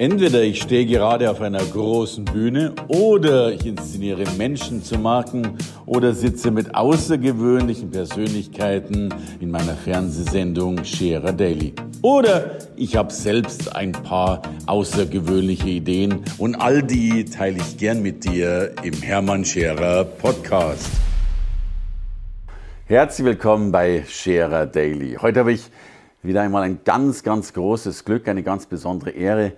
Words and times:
Entweder 0.00 0.40
ich 0.42 0.62
stehe 0.62 0.86
gerade 0.86 1.30
auf 1.30 1.42
einer 1.42 1.62
großen 1.62 2.24
Bühne 2.24 2.72
oder 2.88 3.52
ich 3.52 3.66
inszeniere 3.66 4.24
Menschen 4.38 4.82
zu 4.82 4.98
Marken 4.98 5.58
oder 5.84 6.14
sitze 6.14 6.50
mit 6.50 6.74
außergewöhnlichen 6.74 7.90
Persönlichkeiten 7.90 9.12
in 9.40 9.50
meiner 9.50 9.74
Fernsehsendung 9.74 10.82
Scherer 10.86 11.34
Daily. 11.34 11.74
Oder 12.00 12.56
ich 12.76 12.96
habe 12.96 13.12
selbst 13.12 13.76
ein 13.76 13.92
paar 13.92 14.40
außergewöhnliche 14.64 15.68
Ideen 15.68 16.20
und 16.38 16.54
all 16.54 16.82
die 16.82 17.26
teile 17.26 17.58
ich 17.58 17.76
gern 17.76 18.00
mit 18.00 18.24
dir 18.24 18.72
im 18.82 18.94
Hermann 19.02 19.44
Scherer 19.44 20.04
Podcast. 20.04 20.88
Herzlich 22.86 23.26
willkommen 23.26 23.70
bei 23.70 24.02
Scherer 24.08 24.64
Daily. 24.64 25.18
Heute 25.20 25.40
habe 25.40 25.52
ich 25.52 25.70
wieder 26.22 26.40
einmal 26.40 26.62
ein 26.62 26.78
ganz, 26.86 27.22
ganz 27.22 27.52
großes 27.52 28.06
Glück, 28.06 28.28
eine 28.28 28.42
ganz 28.42 28.64
besondere 28.64 29.10
Ehre 29.10 29.52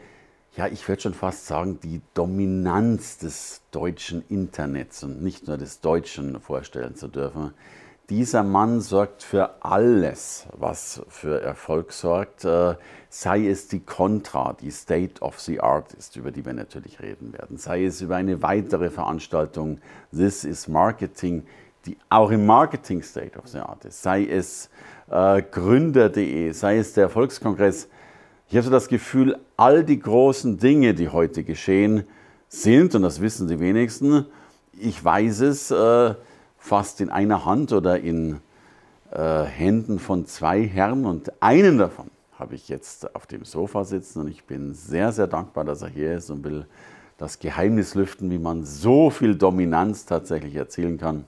ja, 0.54 0.66
ich 0.66 0.86
würde 0.86 1.02
schon 1.02 1.14
fast 1.14 1.46
sagen, 1.46 1.80
die 1.82 2.02
Dominanz 2.14 3.16
des 3.18 3.62
deutschen 3.70 4.22
Internets 4.28 5.02
und 5.02 5.22
nicht 5.22 5.46
nur 5.46 5.56
des 5.56 5.80
Deutschen 5.80 6.40
vorstellen 6.40 6.94
zu 6.94 7.08
dürfen. 7.08 7.54
Dieser 8.10 8.42
Mann 8.42 8.82
sorgt 8.82 9.22
für 9.22 9.62
alles, 9.64 10.46
was 10.52 11.02
für 11.08 11.40
Erfolg 11.40 11.92
sorgt, 11.92 12.44
äh, 12.44 12.74
sei 13.08 13.46
es 13.46 13.68
die 13.68 13.80
Contra, 13.80 14.52
die 14.52 14.70
State 14.70 15.22
of 15.22 15.40
the 15.40 15.60
Art 15.60 15.94
ist, 15.94 16.16
über 16.16 16.30
die 16.30 16.44
wir 16.44 16.52
natürlich 16.52 17.00
reden 17.00 17.32
werden, 17.32 17.56
sei 17.56 17.86
es 17.86 18.02
über 18.02 18.16
eine 18.16 18.42
weitere 18.42 18.90
Veranstaltung, 18.90 19.80
This 20.10 20.44
is 20.44 20.68
Marketing, 20.68 21.46
die 21.86 21.96
auch 22.10 22.30
im 22.30 22.44
Marketing 22.44 23.02
State 23.02 23.38
of 23.38 23.46
the 23.46 23.60
Art 23.60 23.86
ist, 23.86 24.02
sei 24.02 24.26
es 24.26 24.68
äh, 25.10 25.40
Gründer.de, 25.40 26.52
sei 26.52 26.76
es 26.78 26.92
der 26.92 27.04
Erfolgskongress, 27.04 27.88
ich 28.52 28.56
habe 28.56 28.66
so 28.66 28.70
das 28.70 28.88
Gefühl, 28.88 29.38
all 29.56 29.82
die 29.82 29.98
großen 29.98 30.58
Dinge, 30.58 30.92
die 30.92 31.08
heute 31.08 31.42
geschehen, 31.42 32.04
sind, 32.50 32.94
und 32.94 33.00
das 33.00 33.22
wissen 33.22 33.48
die 33.48 33.58
wenigsten, 33.58 34.26
ich 34.78 35.02
weiß 35.02 35.40
es, 35.40 35.70
äh, 35.70 36.14
fast 36.58 37.00
in 37.00 37.08
einer 37.08 37.46
Hand 37.46 37.72
oder 37.72 37.98
in 38.00 38.40
äh, 39.10 39.44
Händen 39.44 39.98
von 39.98 40.26
zwei 40.26 40.66
Herren 40.66 41.06
und 41.06 41.32
einen 41.42 41.78
davon 41.78 42.10
habe 42.38 42.54
ich 42.54 42.68
jetzt 42.68 43.16
auf 43.16 43.24
dem 43.24 43.46
Sofa 43.46 43.84
sitzen 43.84 44.20
und 44.20 44.28
ich 44.28 44.44
bin 44.44 44.74
sehr, 44.74 45.12
sehr 45.12 45.28
dankbar, 45.28 45.64
dass 45.64 45.80
er 45.80 45.88
hier 45.88 46.14
ist 46.18 46.28
und 46.28 46.44
will 46.44 46.66
das 47.16 47.38
Geheimnis 47.38 47.94
lüften, 47.94 48.30
wie 48.30 48.38
man 48.38 48.66
so 48.66 49.08
viel 49.08 49.34
Dominanz 49.34 50.04
tatsächlich 50.04 50.56
erzielen 50.56 50.98
kann. 50.98 51.24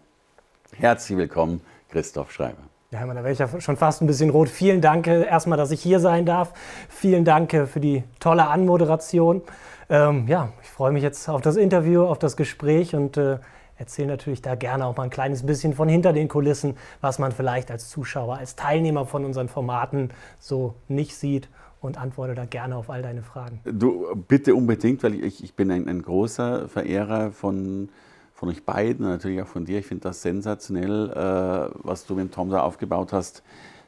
Herzlich 0.72 1.16
willkommen, 1.16 1.62
Christoph 1.88 2.32
Schreiber. 2.32 2.73
Ja, 2.94 3.04
da 3.04 3.16
wäre 3.16 3.32
ich 3.32 3.40
ja 3.40 3.48
schon 3.60 3.76
fast 3.76 4.02
ein 4.02 4.06
bisschen 4.06 4.30
rot. 4.30 4.48
Vielen 4.48 4.80
Dank 4.80 5.08
erstmal, 5.08 5.58
dass 5.58 5.72
ich 5.72 5.82
hier 5.82 5.98
sein 5.98 6.26
darf. 6.26 6.52
Vielen 6.88 7.24
Dank 7.24 7.50
für 7.50 7.80
die 7.80 8.04
tolle 8.20 8.46
Anmoderation. 8.46 9.42
Ähm, 9.90 10.28
ja, 10.28 10.52
ich 10.62 10.70
freue 10.70 10.92
mich 10.92 11.02
jetzt 11.02 11.28
auf 11.28 11.40
das 11.40 11.56
Interview, 11.56 12.04
auf 12.04 12.20
das 12.20 12.36
Gespräch 12.36 12.94
und 12.94 13.16
äh, 13.16 13.38
erzähle 13.76 14.06
natürlich 14.06 14.42
da 14.42 14.54
gerne 14.54 14.86
auch 14.86 14.96
mal 14.96 15.02
ein 15.02 15.10
kleines 15.10 15.44
bisschen 15.44 15.74
von 15.74 15.88
hinter 15.88 16.12
den 16.12 16.28
Kulissen, 16.28 16.76
was 17.00 17.18
man 17.18 17.32
vielleicht 17.32 17.72
als 17.72 17.88
Zuschauer, 17.88 18.36
als 18.36 18.54
Teilnehmer 18.54 19.06
von 19.06 19.24
unseren 19.24 19.48
Formaten 19.48 20.10
so 20.38 20.74
nicht 20.86 21.16
sieht 21.16 21.48
und 21.80 21.98
antworte 21.98 22.36
da 22.36 22.44
gerne 22.44 22.76
auf 22.76 22.90
all 22.90 23.02
deine 23.02 23.24
Fragen. 23.24 23.58
Du 23.64 24.06
bitte 24.28 24.54
unbedingt, 24.54 25.02
weil 25.02 25.14
ich, 25.14 25.42
ich 25.42 25.54
bin 25.56 25.72
ein, 25.72 25.88
ein 25.88 26.00
großer 26.00 26.68
Verehrer 26.68 27.32
von 27.32 27.88
von 28.34 28.48
euch 28.48 28.64
beiden 28.64 29.06
und 29.06 29.12
natürlich 29.12 29.40
auch 29.40 29.46
von 29.46 29.64
dir. 29.64 29.78
Ich 29.78 29.86
finde 29.86 30.02
das 30.02 30.22
sensationell, 30.22 31.10
äh, 31.10 31.74
was 31.84 32.04
du 32.04 32.14
mit 32.14 32.32
Tom 32.32 32.50
da 32.50 32.62
aufgebaut 32.62 33.12
hast. 33.12 33.42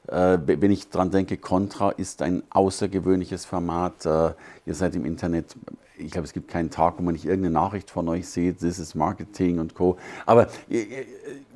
Äh, 0.07 0.39
wenn 0.47 0.71
ich 0.71 0.89
daran 0.89 1.11
denke, 1.11 1.37
Contra 1.37 1.91
ist 1.91 2.23
ein 2.23 2.43
außergewöhnliches 2.51 3.45
Format. 3.45 4.07
Äh, 4.07 4.33
ihr 4.65 4.75
seid 4.75 4.95
im 4.95 5.05
Internet 5.05 5.57
ich 5.99 6.11
glaube, 6.11 6.27
es 6.27 6.33
gibt 6.33 6.49
keinen 6.49 6.71
Tag, 6.71 6.95
wo 6.99 7.03
man 7.03 7.15
nicht 7.15 7.25
irgendeine 7.25 7.55
Nachricht 7.55 7.91
von 7.91 8.09
euch 8.09 8.29
sieht, 8.29 8.63
das 8.63 8.79
ist 8.79 8.95
Marketing 8.95 9.59
und 9.59 9.75
Co. 9.75 9.97
Aber 10.27 10.49
äh, 10.71 10.81
äh, 10.81 11.07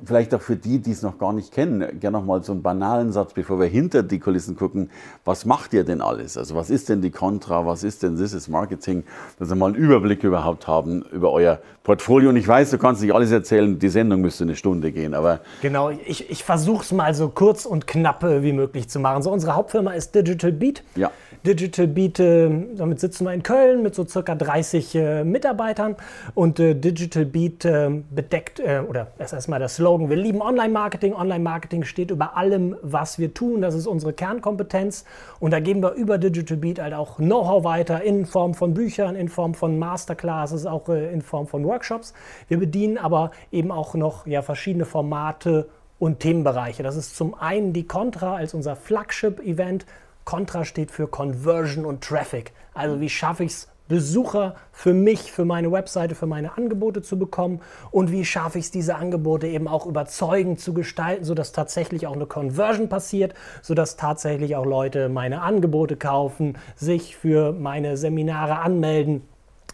vielleicht 0.03 0.33
auch 0.33 0.41
für 0.41 0.55
die, 0.55 0.79
die 0.79 0.91
es 0.91 1.01
noch 1.01 1.17
gar 1.19 1.33
nicht 1.33 1.51
kennen, 1.51 1.99
gerne 1.99 2.17
noch 2.17 2.25
mal 2.25 2.43
so 2.43 2.51
einen 2.51 2.61
banalen 2.61 3.11
Satz, 3.11 3.33
bevor 3.33 3.59
wir 3.59 3.67
hinter 3.67 4.03
die 4.03 4.19
Kulissen 4.19 4.55
gucken. 4.55 4.89
Was 5.25 5.45
macht 5.45 5.73
ihr 5.73 5.83
denn 5.83 6.01
alles? 6.01 6.37
Also 6.37 6.55
was 6.55 6.69
ist 6.69 6.89
denn 6.89 7.01
die 7.01 7.11
Contra? 7.11 7.65
Was 7.65 7.83
ist 7.83 8.03
denn 8.03 8.17
This 8.17 8.33
is 8.33 8.47
Marketing? 8.47 9.03
Dass 9.37 9.49
wir 9.49 9.55
mal 9.55 9.67
einen 9.67 9.75
Überblick 9.75 10.23
überhaupt 10.23 10.67
haben 10.67 11.03
über 11.11 11.31
euer 11.31 11.59
Portfolio. 11.83 12.29
Und 12.29 12.35
ich 12.35 12.47
weiß, 12.47 12.71
du 12.71 12.77
kannst 12.77 13.01
nicht 13.01 13.13
alles 13.13 13.31
erzählen, 13.31 13.77
die 13.77 13.89
Sendung 13.89 14.21
müsste 14.21 14.43
eine 14.43 14.55
Stunde 14.55 14.91
gehen, 14.91 15.13
aber... 15.13 15.39
Genau, 15.61 15.89
ich, 15.89 16.29
ich 16.29 16.43
versuche 16.43 16.83
es 16.83 16.91
mal 16.91 17.13
so 17.13 17.29
kurz 17.29 17.65
und 17.65 17.87
knapp 17.87 18.23
wie 18.23 18.53
möglich 18.53 18.87
zu 18.89 18.99
machen. 18.99 19.23
So, 19.23 19.31
unsere 19.31 19.55
Hauptfirma 19.55 19.93
ist 19.93 20.13
Digital 20.13 20.51
Beat. 20.51 20.83
Ja. 20.95 21.11
Digital 21.45 21.87
Beat, 21.87 22.19
äh, 22.19 22.49
damit 22.75 22.99
sitzen 22.99 23.25
wir 23.25 23.33
in 23.33 23.41
Köln 23.41 23.81
mit 23.81 23.95
so 23.95 24.05
circa 24.05 24.30
30 24.35 24.95
äh, 24.95 25.23
Mitarbeitern 25.23 25.95
und 26.35 26.59
äh, 26.59 26.75
Digital 26.75 27.25
Beat 27.25 27.65
äh, 27.65 27.89
bedeckt, 28.09 28.59
äh, 28.59 28.81
oder 28.87 29.07
das 29.17 29.27
ist 29.27 29.33
erstmal 29.33 29.59
der 29.59 29.69
Slogan, 29.69 30.09
wir 30.09 30.17
lieben 30.17 30.41
Online-Marketing. 30.41 31.13
Online-Marketing 31.13 31.83
steht 31.83 32.11
über 32.11 32.37
allem, 32.37 32.75
was 32.81 33.19
wir 33.19 33.33
tun. 33.33 33.61
Das 33.61 33.75
ist 33.75 33.87
unsere 33.87 34.13
Kernkompetenz 34.13 35.05
und 35.39 35.51
da 35.51 35.59
geben 35.59 35.81
wir 35.81 35.93
über 35.93 36.17
Digital 36.17 36.57
Beat 36.57 36.79
halt 36.79 36.93
auch 36.93 37.17
Know-how 37.17 37.63
weiter 37.63 38.01
in 38.01 38.25
Form 38.25 38.53
von 38.53 38.73
Büchern, 38.73 39.15
in 39.15 39.29
Form 39.29 39.53
von 39.53 39.77
Masterclasses, 39.79 40.65
auch 40.65 40.89
äh, 40.89 41.11
in 41.11 41.21
Form 41.21 41.47
von 41.47 41.65
Workshops. 41.65 42.13
Wir 42.47 42.59
bedienen 42.59 42.97
aber 42.97 43.31
eben 43.51 43.71
auch 43.71 43.95
noch 43.95 44.27
ja, 44.27 44.41
verschiedene 44.41 44.85
Formate 44.85 45.67
und 45.99 46.19
Themenbereiche. 46.19 46.83
Das 46.83 46.95
ist 46.95 47.15
zum 47.15 47.35
einen 47.35 47.73
die 47.73 47.85
Contra 47.85 48.35
als 48.35 48.53
unser 48.53 48.75
Flagship-Event 48.75 49.85
Contra 50.25 50.65
steht 50.65 50.91
für 50.91 51.07
Conversion 51.07 51.85
und 51.85 52.03
Traffic. 52.03 52.53
Also 52.73 53.01
wie 53.01 53.09
schaffe 53.09 53.43
ich 53.43 53.51
es, 53.51 53.67
Besucher 53.91 54.55
für 54.71 54.93
mich, 54.93 55.33
für 55.33 55.43
meine 55.43 55.69
Webseite, 55.69 56.15
für 56.15 56.25
meine 56.25 56.57
Angebote 56.57 57.01
zu 57.01 57.19
bekommen 57.19 57.59
und 57.91 58.09
wie 58.09 58.23
schaffe 58.23 58.57
ich 58.57 58.65
es, 58.65 58.71
diese 58.71 58.95
Angebote 58.95 59.47
eben 59.47 59.67
auch 59.67 59.85
überzeugend 59.85 60.61
zu 60.61 60.73
gestalten, 60.73 61.25
sodass 61.25 61.51
tatsächlich 61.51 62.07
auch 62.07 62.15
eine 62.15 62.25
Conversion 62.25 62.87
passiert, 62.87 63.33
sodass 63.61 63.97
tatsächlich 63.97 64.55
auch 64.55 64.65
Leute 64.65 65.09
meine 65.09 65.41
Angebote 65.41 65.97
kaufen, 65.97 66.57
sich 66.77 67.17
für 67.17 67.51
meine 67.51 67.97
Seminare 67.97 68.59
anmelden. 68.59 69.23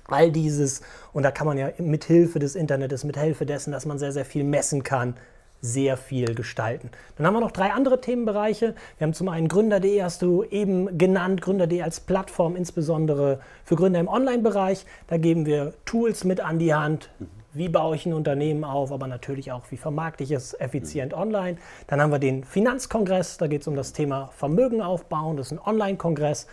All 0.07 0.31
dieses, 0.31 0.81
und 1.13 1.22
da 1.22 1.29
kann 1.29 1.45
man 1.45 1.59
ja 1.59 1.69
mit 1.78 2.03
Hilfe 2.05 2.39
des 2.39 2.55
Internets, 2.55 3.03
mit 3.03 3.19
Hilfe 3.19 3.45
dessen, 3.45 3.72
dass 3.72 3.85
man 3.85 3.99
sehr, 3.99 4.13
sehr 4.13 4.25
viel 4.25 4.44
messen 4.44 4.81
kann, 4.81 5.13
sehr 5.62 5.97
viel 5.97 6.35
gestalten. 6.35 6.91
Dann 7.16 7.25
haben 7.25 7.34
wir 7.34 7.40
noch 7.40 7.51
drei 7.51 7.72
andere 7.72 8.00
Themenbereiche. 8.01 8.75
Wir 8.97 9.06
haben 9.06 9.13
zum 9.13 9.29
einen 9.29 9.47
Gründer.de, 9.47 10.03
hast 10.03 10.22
du 10.22 10.44
eben 10.44 10.97
genannt, 10.97 11.41
Gründer.de 11.41 11.81
als 11.81 12.00
Plattform, 12.00 12.56
insbesondere 12.56 13.40
für 13.63 13.75
Gründer 13.75 14.00
im 14.00 14.07
Online-Bereich. 14.07 14.85
Da 15.07 15.17
geben 15.17 15.46
wir 15.46 15.73
Tools 15.85 16.23
mit 16.23 16.40
an 16.41 16.59
die 16.59 16.73
Hand. 16.73 17.09
Wie 17.53 17.69
baue 17.69 17.96
ich 17.96 18.06
ein 18.06 18.13
Unternehmen 18.13 18.63
auf, 18.63 18.91
aber 18.91 19.07
natürlich 19.07 19.51
auch, 19.51 19.63
wie 19.72 19.78
vermarkte 19.78 20.23
ich 20.23 20.31
es 20.31 20.53
effizient 20.59 21.13
online. 21.16 21.57
Dann 21.88 22.00
haben 22.00 22.12
wir 22.12 22.19
den 22.19 22.44
Finanzkongress, 22.44 23.38
da 23.38 23.47
geht 23.47 23.62
es 23.62 23.67
um 23.67 23.75
das 23.75 23.94
Thema 23.94 24.29
Vermögen 24.35 24.81
aufbauen. 24.81 25.38
Das 25.38 25.47
ist 25.47 25.53
ein 25.53 25.66
Online-Kongress 25.66 26.46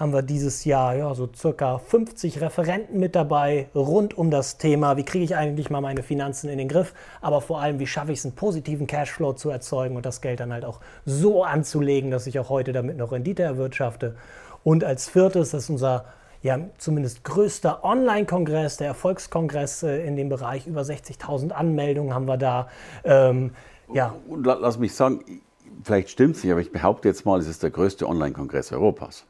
haben 0.00 0.14
wir 0.14 0.22
dieses 0.22 0.64
Jahr 0.64 0.96
ja, 0.96 1.14
so 1.14 1.28
circa 1.36 1.76
50 1.76 2.40
Referenten 2.40 2.98
mit 2.98 3.14
dabei 3.14 3.68
rund 3.74 4.16
um 4.16 4.30
das 4.30 4.56
Thema, 4.56 4.96
wie 4.96 5.04
kriege 5.04 5.22
ich 5.22 5.36
eigentlich 5.36 5.68
mal 5.68 5.82
meine 5.82 6.02
Finanzen 6.02 6.48
in 6.48 6.56
den 6.56 6.68
Griff, 6.68 6.94
aber 7.20 7.42
vor 7.42 7.60
allem, 7.60 7.78
wie 7.78 7.86
schaffe 7.86 8.10
ich 8.12 8.20
es, 8.20 8.24
einen 8.24 8.34
positiven 8.34 8.86
Cashflow 8.86 9.34
zu 9.34 9.50
erzeugen 9.50 9.96
und 9.96 10.06
das 10.06 10.22
Geld 10.22 10.40
dann 10.40 10.54
halt 10.54 10.64
auch 10.64 10.80
so 11.04 11.44
anzulegen, 11.44 12.10
dass 12.10 12.26
ich 12.26 12.38
auch 12.38 12.48
heute 12.48 12.72
damit 12.72 12.96
noch 12.96 13.12
Rendite 13.12 13.42
erwirtschafte. 13.42 14.16
Und 14.64 14.84
als 14.84 15.06
viertes, 15.06 15.50
das 15.50 15.64
ist 15.64 15.70
unser 15.70 16.06
ja, 16.42 16.58
zumindest 16.78 17.22
größter 17.24 17.84
Online-Kongress, 17.84 18.78
der 18.78 18.86
Erfolgskongress 18.86 19.82
äh, 19.82 20.06
in 20.06 20.16
dem 20.16 20.30
Bereich. 20.30 20.66
Über 20.66 20.80
60.000 20.80 21.50
Anmeldungen 21.50 22.14
haben 22.14 22.24
wir 22.24 22.38
da. 22.38 22.68
Ähm, 23.04 23.50
ja. 23.92 24.14
Und 24.26 24.46
lass 24.46 24.78
mich 24.78 24.94
sagen, 24.94 25.42
vielleicht 25.84 26.08
stimmt 26.08 26.36
es 26.36 26.42
nicht, 26.42 26.52
aber 26.52 26.62
ich 26.62 26.72
behaupte 26.72 27.08
jetzt 27.08 27.26
mal, 27.26 27.38
es 27.38 27.46
ist 27.46 27.62
der 27.62 27.70
größte 27.70 28.08
Online-Kongress 28.08 28.72
Europas. 28.72 29.26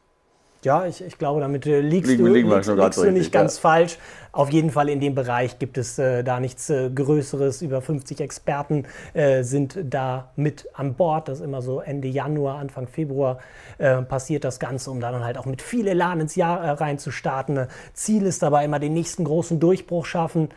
Ja, 0.63 0.85
ich, 0.85 1.03
ich 1.03 1.17
glaube, 1.17 1.41
damit 1.41 1.65
äh, 1.67 1.81
liegst 1.81 2.11
liegen, 2.11 2.25
du, 2.27 2.33
liegen 2.33 2.51
liegst, 2.51 2.69
liegst 2.69 2.99
du 2.99 3.11
nicht 3.11 3.33
ganz 3.33 3.57
ja. 3.57 3.61
falsch. 3.63 3.99
Auf 4.33 4.51
jeden 4.51 4.71
Fall 4.71 4.91
in 4.91 5.01
dem 5.01 5.15
Bereich 5.15 5.59
gibt 5.59 5.79
es 5.79 5.99
äh, 5.99 6.23
da 6.23 6.39
nichts 6.39 6.69
äh, 6.69 6.91
Größeres. 6.91 7.63
Über 7.63 7.81
50 7.81 8.21
Experten 8.21 8.87
äh, 9.15 9.43
sind 9.43 9.79
da 9.83 10.33
mit 10.37 10.69
an 10.75 10.95
Bord. 10.95 11.29
Das 11.29 11.39
ist 11.39 11.45
immer 11.45 11.63
so 11.63 11.81
Ende 11.81 12.09
Januar, 12.09 12.59
Anfang 12.59 12.89
Februar 12.89 13.39
äh, 13.79 14.03
passiert 14.03 14.45
das 14.45 14.61
Ganze, 14.61 14.91
um 14.91 15.01
dann 15.01 15.25
halt 15.25 15.39
auch 15.39 15.47
mit 15.47 15.63
viel 15.63 15.89
Elan 15.89 16.21
ins 16.21 16.37
Jahr 16.37 16.63
äh, 16.63 16.71
reinzustarten. 16.71 17.67
Ziel 17.95 18.27
ist 18.27 18.43
dabei 18.43 18.67
immer 18.67 18.79
den 18.79 18.93
nächsten 18.93 19.25
großen 19.25 19.61
Durchbruch 19.61 20.05
schaffen. 20.05 20.51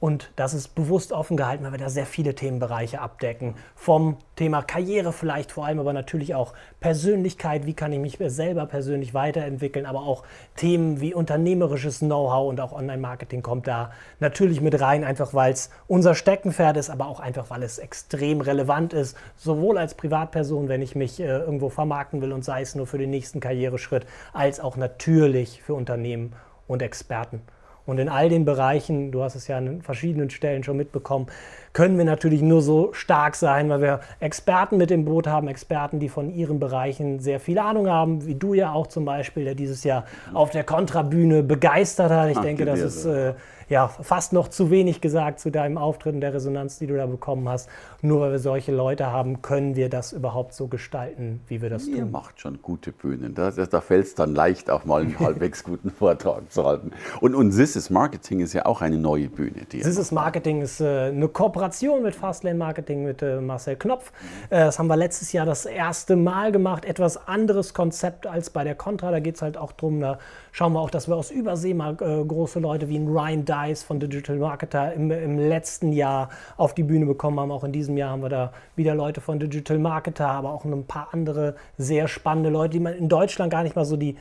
Und 0.00 0.30
das 0.36 0.54
ist 0.54 0.76
bewusst 0.76 1.10
offen 1.10 1.36
gehalten, 1.36 1.64
weil 1.64 1.72
wir 1.72 1.78
da 1.78 1.88
sehr 1.88 2.06
viele 2.06 2.36
Themenbereiche 2.36 3.00
abdecken. 3.00 3.56
Vom 3.74 4.16
Thema 4.36 4.62
Karriere 4.62 5.12
vielleicht 5.12 5.50
vor 5.50 5.66
allem, 5.66 5.80
aber 5.80 5.92
natürlich 5.92 6.36
auch 6.36 6.54
Persönlichkeit, 6.78 7.66
wie 7.66 7.74
kann 7.74 7.92
ich 7.92 7.98
mich 7.98 8.18
selber 8.32 8.66
persönlich 8.66 9.12
weiterentwickeln, 9.12 9.86
aber 9.86 10.02
auch 10.02 10.22
Themen 10.54 11.00
wie 11.00 11.14
unternehmerisches 11.14 11.98
Know-how 11.98 12.48
und 12.48 12.60
auch 12.60 12.70
Online-Marketing 12.72 13.42
kommt 13.42 13.66
da 13.66 13.90
natürlich 14.20 14.60
mit 14.60 14.80
rein, 14.80 15.02
einfach 15.02 15.34
weil 15.34 15.52
es 15.52 15.68
unser 15.88 16.14
Steckenpferd 16.14 16.76
ist, 16.76 16.90
aber 16.90 17.08
auch 17.08 17.18
einfach, 17.18 17.50
weil 17.50 17.64
es 17.64 17.78
extrem 17.78 18.40
relevant 18.40 18.92
ist, 18.92 19.16
sowohl 19.34 19.78
als 19.78 19.94
Privatperson, 19.94 20.68
wenn 20.68 20.80
ich 20.80 20.94
mich 20.94 21.18
äh, 21.18 21.24
irgendwo 21.24 21.70
vermarkten 21.70 22.22
will 22.22 22.32
und 22.32 22.44
sei 22.44 22.60
es 22.60 22.76
nur 22.76 22.86
für 22.86 22.98
den 22.98 23.10
nächsten 23.10 23.40
Karriereschritt, 23.40 24.06
als 24.32 24.60
auch 24.60 24.76
natürlich 24.76 25.60
für 25.60 25.74
Unternehmen 25.74 26.34
und 26.68 26.82
Experten. 26.82 27.42
Und 27.88 27.98
in 27.98 28.10
all 28.10 28.28
den 28.28 28.44
Bereichen, 28.44 29.12
du 29.12 29.22
hast 29.22 29.34
es 29.34 29.48
ja 29.48 29.56
an 29.56 29.80
verschiedenen 29.80 30.28
Stellen 30.28 30.62
schon 30.62 30.76
mitbekommen, 30.76 31.26
können 31.72 31.96
wir 31.96 32.04
natürlich 32.04 32.42
nur 32.42 32.60
so 32.60 32.92
stark 32.92 33.34
sein, 33.34 33.70
weil 33.70 33.80
wir 33.80 34.00
Experten 34.20 34.76
mit 34.76 34.90
im 34.90 35.06
Boot 35.06 35.26
haben, 35.26 35.48
Experten, 35.48 35.98
die 35.98 36.10
von 36.10 36.30
ihren 36.30 36.60
Bereichen 36.60 37.18
sehr 37.18 37.40
viel 37.40 37.58
Ahnung 37.58 37.88
haben, 37.88 38.26
wie 38.26 38.34
du 38.34 38.52
ja 38.52 38.72
auch 38.72 38.88
zum 38.88 39.06
Beispiel, 39.06 39.44
der 39.44 39.54
dieses 39.54 39.84
Jahr 39.84 40.04
auf 40.34 40.50
der 40.50 40.64
Kontrabühne 40.64 41.42
begeistert 41.42 42.10
hat. 42.10 42.28
Ich 42.28 42.36
Ach, 42.36 42.42
denke, 42.42 42.66
das 42.66 42.80
ist 42.80 43.06
äh, 43.06 43.32
ja, 43.68 43.88
fast 43.88 44.32
noch 44.32 44.48
zu 44.48 44.70
wenig 44.70 45.00
gesagt 45.00 45.40
zu 45.40 45.50
deinem 45.50 45.78
Auftritt 45.78 46.14
und 46.14 46.20
der 46.20 46.34
Resonanz, 46.34 46.78
die 46.78 46.86
du 46.86 46.96
da 46.96 47.06
bekommen 47.06 47.48
hast. 47.48 47.68
Nur 48.00 48.20
weil 48.20 48.32
wir 48.32 48.38
solche 48.38 48.72
Leute 48.72 49.12
haben, 49.12 49.42
können 49.42 49.76
wir 49.76 49.88
das 49.88 50.12
überhaupt 50.12 50.54
so 50.54 50.68
gestalten, 50.68 51.40
wie 51.48 51.60
wir 51.60 51.68
das 51.70 51.86
Ihr 51.86 51.96
tun. 51.96 52.06
Ihr 52.06 52.10
macht 52.10 52.40
schon 52.40 52.62
gute 52.62 52.92
Bühnen. 52.92 53.34
Da, 53.34 53.50
da 53.50 53.80
fällt 53.80 54.06
es 54.06 54.14
dann 54.14 54.34
leicht, 54.34 54.70
auch 54.70 54.84
mal 54.84 55.02
einen 55.02 55.18
halbwegs 55.18 55.64
guten 55.64 55.90
Vortrag 55.90 56.50
zu 56.50 56.64
halten. 56.64 56.92
Und, 57.20 57.34
und 57.34 57.52
Sisses 57.52 57.90
Marketing 57.90 58.40
ist 58.40 58.52
ja 58.52 58.66
auch 58.66 58.80
eine 58.80 58.98
neue 58.98 59.28
Bühne. 59.28 59.66
Sisses 59.70 60.12
Marketing 60.12 60.62
ist 60.62 60.80
äh, 60.80 61.08
eine 61.08 61.28
Kooperation 61.28 62.02
mit 62.02 62.14
Fastlane 62.14 62.58
Marketing 62.58 63.04
mit 63.04 63.22
äh, 63.22 63.40
Marcel 63.40 63.76
Knopf. 63.76 64.12
Äh, 64.50 64.60
das 64.60 64.78
haben 64.78 64.86
wir 64.86 64.96
letztes 64.96 65.32
Jahr 65.32 65.46
das 65.46 65.66
erste 65.66 66.16
Mal 66.16 66.52
gemacht. 66.52 66.84
Etwas 66.84 67.28
anderes 67.28 67.74
Konzept 67.74 68.26
als 68.26 68.50
bei 68.50 68.64
der 68.64 68.74
Contra. 68.74 69.10
Da 69.10 69.20
geht 69.20 69.36
es 69.36 69.42
halt 69.42 69.56
auch 69.56 69.72
darum, 69.72 70.00
da 70.00 70.18
schauen 70.58 70.72
wir 70.72 70.80
auch, 70.80 70.90
dass 70.90 71.06
wir 71.06 71.14
aus 71.14 71.30
Übersee 71.30 71.72
mal 71.72 71.92
äh, 72.00 72.24
große 72.24 72.58
Leute 72.58 72.88
wie 72.88 72.98
ein 72.98 73.06
Ryan 73.06 73.44
Dice 73.44 73.84
von 73.84 74.00
Digital 74.00 74.38
Marketer 74.38 74.92
im, 74.92 75.08
im, 75.12 75.38
letzten 75.38 75.92
Jahr 75.92 76.30
auf 76.56 76.74
die 76.74 76.82
Bühne 76.82 77.06
bekommen 77.06 77.38
haben. 77.38 77.52
Auch 77.52 77.62
in 77.62 77.70
diesem 77.70 77.96
Jahr 77.96 78.10
haben 78.10 78.22
wir 78.22 78.28
da 78.28 78.52
wieder 78.74 78.96
Leute 78.96 79.20
von 79.20 79.38
Digital 79.38 79.78
Marketer, 79.78 80.26
aber 80.26 80.52
auch 80.52 80.64
ein 80.64 80.84
paar 80.84 81.10
andere 81.12 81.54
sehr 81.76 82.08
spannende 82.08 82.50
Leute, 82.50 82.70
die 82.70 82.80
man 82.80 82.94
in 82.94 83.08
Deutschland 83.08 83.52
gar 83.52 83.62
nicht 83.62 83.76
mal 83.76 83.84
so 83.84 83.96
die 83.96 84.16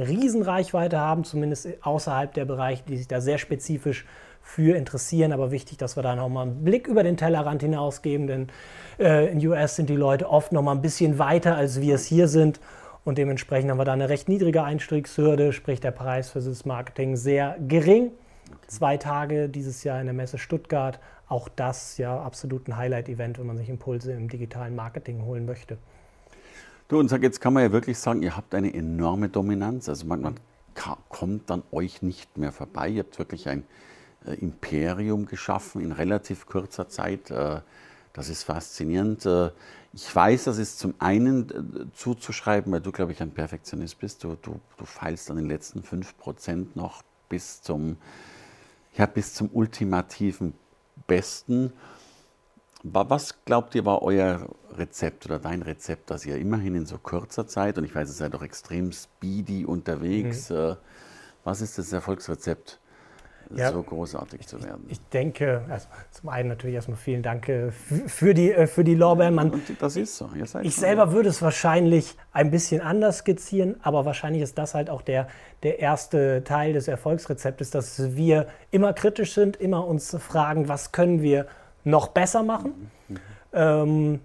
Riesenreichweite 0.00 0.98
haben, 0.98 1.22
zumindest 1.22 1.68
außerhalb 1.80 2.34
der 2.34 2.44
Bereiche, 2.44 2.82
die 2.88 2.96
sich 2.96 3.06
da 3.06 3.20
sehr 3.20 3.38
spezifisch 3.38 4.04
für 4.42 4.76
interessieren. 4.76 5.30
Aber 5.30 5.52
wichtig, 5.52 5.78
dass 5.78 5.94
wir 5.94 6.02
da 6.02 6.16
nochmal 6.16 6.48
einen 6.48 6.64
Blick 6.64 6.88
über 6.88 7.04
den 7.04 7.16
Tellerrand 7.16 7.62
hinausgeben, 7.62 8.26
denn 8.26 8.48
äh, 8.98 9.30
in 9.30 9.46
US 9.46 9.76
sind 9.76 9.88
die 9.88 9.96
Leute 9.96 10.28
oft 10.28 10.50
nochmal 10.50 10.74
ein 10.74 10.82
bisschen 10.82 11.20
weiter, 11.20 11.54
als 11.54 11.80
wir 11.80 11.94
es 11.94 12.04
hier 12.04 12.26
sind. 12.26 12.58
Und 13.08 13.16
dementsprechend 13.16 13.70
haben 13.70 13.78
wir 13.78 13.86
da 13.86 13.94
eine 13.94 14.10
recht 14.10 14.28
niedrige 14.28 14.64
Einstiegshürde, 14.64 15.54
sprich 15.54 15.80
der 15.80 15.92
Preis 15.92 16.28
für 16.28 16.42
das 16.42 16.66
Marketing 16.66 17.16
sehr 17.16 17.56
gering. 17.58 18.10
Zwei 18.66 18.98
Tage 18.98 19.48
dieses 19.48 19.82
Jahr 19.82 19.98
in 19.98 20.04
der 20.04 20.12
Messe 20.12 20.36
Stuttgart. 20.36 21.00
Auch 21.26 21.48
das 21.48 21.96
ja 21.96 22.20
absolut 22.20 22.68
ein 22.68 22.76
Highlight-Event, 22.76 23.38
wenn 23.38 23.46
man 23.46 23.56
sich 23.56 23.70
Impulse 23.70 24.12
im 24.12 24.28
digitalen 24.28 24.76
Marketing 24.76 25.24
holen 25.24 25.46
möchte. 25.46 25.78
Du, 26.88 26.98
und 26.98 27.10
jetzt 27.10 27.40
kann 27.40 27.54
man 27.54 27.62
ja 27.62 27.72
wirklich 27.72 27.98
sagen, 27.98 28.20
ihr 28.20 28.36
habt 28.36 28.54
eine 28.54 28.74
enorme 28.74 29.30
Dominanz. 29.30 29.88
Also 29.88 30.06
man, 30.06 30.20
man 30.20 30.34
kommt 31.08 31.48
dann 31.48 31.62
euch 31.72 32.02
nicht 32.02 32.36
mehr 32.36 32.52
vorbei. 32.52 32.90
Ihr 32.90 33.04
habt 33.04 33.18
wirklich 33.18 33.48
ein 33.48 33.64
äh, 34.26 34.34
Imperium 34.34 35.24
geschaffen 35.24 35.80
in 35.80 35.92
relativ 35.92 36.44
kurzer 36.44 36.90
Zeit. 36.90 37.30
Äh, 37.30 37.62
das 38.12 38.28
ist 38.28 38.44
faszinierend. 38.44 39.26
Äh, 39.26 39.50
ich 39.92 40.14
weiß, 40.14 40.44
das 40.44 40.58
ist 40.58 40.78
zum 40.78 40.94
einen 40.98 41.50
äh, 41.50 41.86
zuzuschreiben, 41.94 42.72
weil 42.72 42.80
du, 42.80 42.92
glaube 42.92 43.12
ich, 43.12 43.22
ein 43.22 43.30
Perfektionist 43.30 43.98
bist. 43.98 44.24
Du, 44.24 44.36
du, 44.40 44.60
du 44.76 44.84
feilst 44.84 45.30
an 45.30 45.36
den 45.36 45.46
letzten 45.46 45.80
5% 45.82 46.68
noch 46.74 47.02
bis 47.28 47.62
zum, 47.62 47.96
ja, 48.96 49.06
bis 49.06 49.34
zum 49.34 49.50
ultimativen 49.52 50.54
Besten. 51.06 51.72
Was 52.82 53.44
glaubt 53.44 53.74
ihr 53.74 53.84
war 53.84 54.02
euer 54.02 54.48
Rezept 54.76 55.26
oder 55.26 55.38
dein 55.38 55.62
Rezept, 55.62 56.10
dass 56.10 56.24
ihr 56.24 56.36
immerhin 56.36 56.74
in 56.74 56.86
so 56.86 56.98
kurzer 56.98 57.46
Zeit, 57.46 57.76
und 57.76 57.84
ich 57.84 57.94
weiß, 57.94 58.08
ihr 58.08 58.14
seid 58.14 58.34
auch 58.34 58.42
extrem 58.42 58.92
speedy 58.92 59.64
unterwegs, 59.64 60.50
mhm. 60.50 60.76
was 61.44 61.60
ist 61.60 61.78
das 61.78 61.92
Erfolgsrezept? 61.92 62.78
Ja, 63.54 63.72
so 63.72 63.82
großartig 63.82 64.46
zu 64.46 64.62
werden. 64.62 64.84
Ich, 64.86 64.92
ich 64.92 65.00
denke, 65.08 65.62
also 65.68 65.88
zum 66.10 66.28
einen 66.28 66.48
natürlich 66.48 66.74
erstmal 66.74 66.98
vielen 66.98 67.22
Dank 67.22 67.48
äh, 67.48 67.70
für 67.70 68.34
die, 68.34 68.52
äh, 68.52 68.66
für 68.66 68.84
die 68.84 68.94
Lorbeeren. 68.94 69.34
Man, 69.34 69.50
Und 69.50 69.62
das 69.80 69.96
ist 69.96 70.16
so. 70.16 70.28
ich 70.62 70.76
selber 70.76 71.12
würde 71.12 71.28
es 71.28 71.40
wahrscheinlich 71.40 72.16
ein 72.32 72.50
bisschen 72.50 72.80
anders 72.80 73.18
skizzieren, 73.18 73.76
aber 73.82 74.04
wahrscheinlich 74.04 74.42
ist 74.42 74.58
das 74.58 74.74
halt 74.74 74.90
auch 74.90 75.02
der, 75.02 75.28
der 75.62 75.78
erste 75.78 76.44
Teil 76.44 76.72
des 76.72 76.88
Erfolgsrezeptes, 76.88 77.70
dass 77.70 78.16
wir 78.16 78.48
immer 78.70 78.92
kritisch 78.92 79.32
sind, 79.34 79.56
immer 79.56 79.86
uns 79.86 80.14
fragen, 80.18 80.68
was 80.68 80.92
können 80.92 81.22
wir 81.22 81.46
noch 81.84 82.08
besser 82.08 82.42
machen. 82.42 82.90
Mhm. 83.08 83.16
Ähm, 83.52 84.20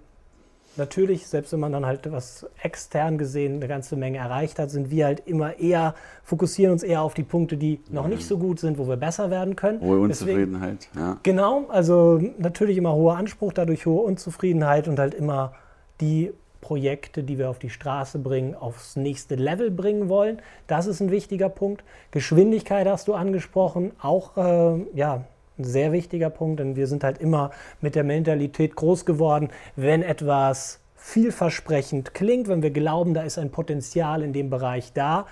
natürlich, 0.77 1.27
selbst 1.27 1.53
wenn 1.53 1.59
man 1.59 1.71
dann 1.71 1.85
halt 1.85 2.11
was 2.11 2.45
extern 2.61 3.17
gesehen 3.17 3.55
eine 3.55 3.67
ganze 3.67 3.95
Menge 3.95 4.17
erreicht 4.17 4.59
hat, 4.59 4.71
sind 4.71 4.89
wir 4.91 5.05
halt 5.05 5.23
immer 5.27 5.59
eher, 5.59 5.95
fokussieren 6.23 6.71
uns 6.73 6.83
eher 6.83 7.01
auf 7.01 7.13
die 7.13 7.23
Punkte, 7.23 7.57
die 7.57 7.79
noch 7.89 8.07
nicht 8.07 8.25
so 8.25 8.37
gut 8.37 8.59
sind, 8.59 8.77
wo 8.77 8.87
wir 8.87 8.97
besser 8.97 9.29
werden 9.29 9.55
können. 9.55 9.81
Hohe 9.81 9.99
Unzufriedenheit, 9.99 10.87
Deswegen, 10.93 11.05
ja. 11.05 11.17
Genau, 11.23 11.65
also 11.69 12.21
natürlich 12.37 12.77
immer 12.77 12.93
hoher 12.93 13.17
Anspruch, 13.17 13.53
dadurch 13.53 13.85
hohe 13.85 14.01
Unzufriedenheit 14.01 14.87
und 14.87 14.99
halt 14.99 15.13
immer 15.13 15.53
die 16.01 16.31
Projekte, 16.63 17.23
die 17.23 17.37
wir 17.37 17.49
auf 17.49 17.59
die 17.59 17.69
Straße 17.69 18.19
bringen, 18.19 18.55
aufs 18.55 18.95
nächste 18.95 19.35
Level 19.35 19.69
bringen 19.69 20.07
wollen. 20.07 20.41
Das 20.65 20.87
ist 20.87 21.01
ein 21.01 21.11
wichtiger 21.11 21.49
Punkt. 21.49 21.83
Geschwindigkeit 22.11 22.87
hast 22.87 23.09
du 23.09 23.13
angesprochen, 23.13 23.91
auch 24.01 24.37
äh, 24.37 24.85
ja, 24.93 25.25
ein 25.57 25.63
sehr 25.63 25.91
wichtiger 25.91 26.29
Punkt, 26.29 26.59
denn 26.59 26.75
wir 26.75 26.87
sind 26.87 27.03
halt 27.03 27.19
immer 27.19 27.51
mit 27.81 27.95
der 27.95 28.03
Mentalität 28.03 28.75
groß 28.75 29.05
geworden, 29.05 29.49
wenn 29.75 30.01
etwas 30.01 30.79
vielversprechend 30.95 32.13
klingt, 32.13 32.47
wenn 32.47 32.63
wir 32.63 32.71
glauben, 32.71 33.13
da 33.13 33.23
ist 33.23 33.37
ein 33.37 33.51
Potenzial 33.51 34.23
in 34.23 34.33
dem 34.33 34.49
Bereich 34.49 34.93
da, 34.93 35.25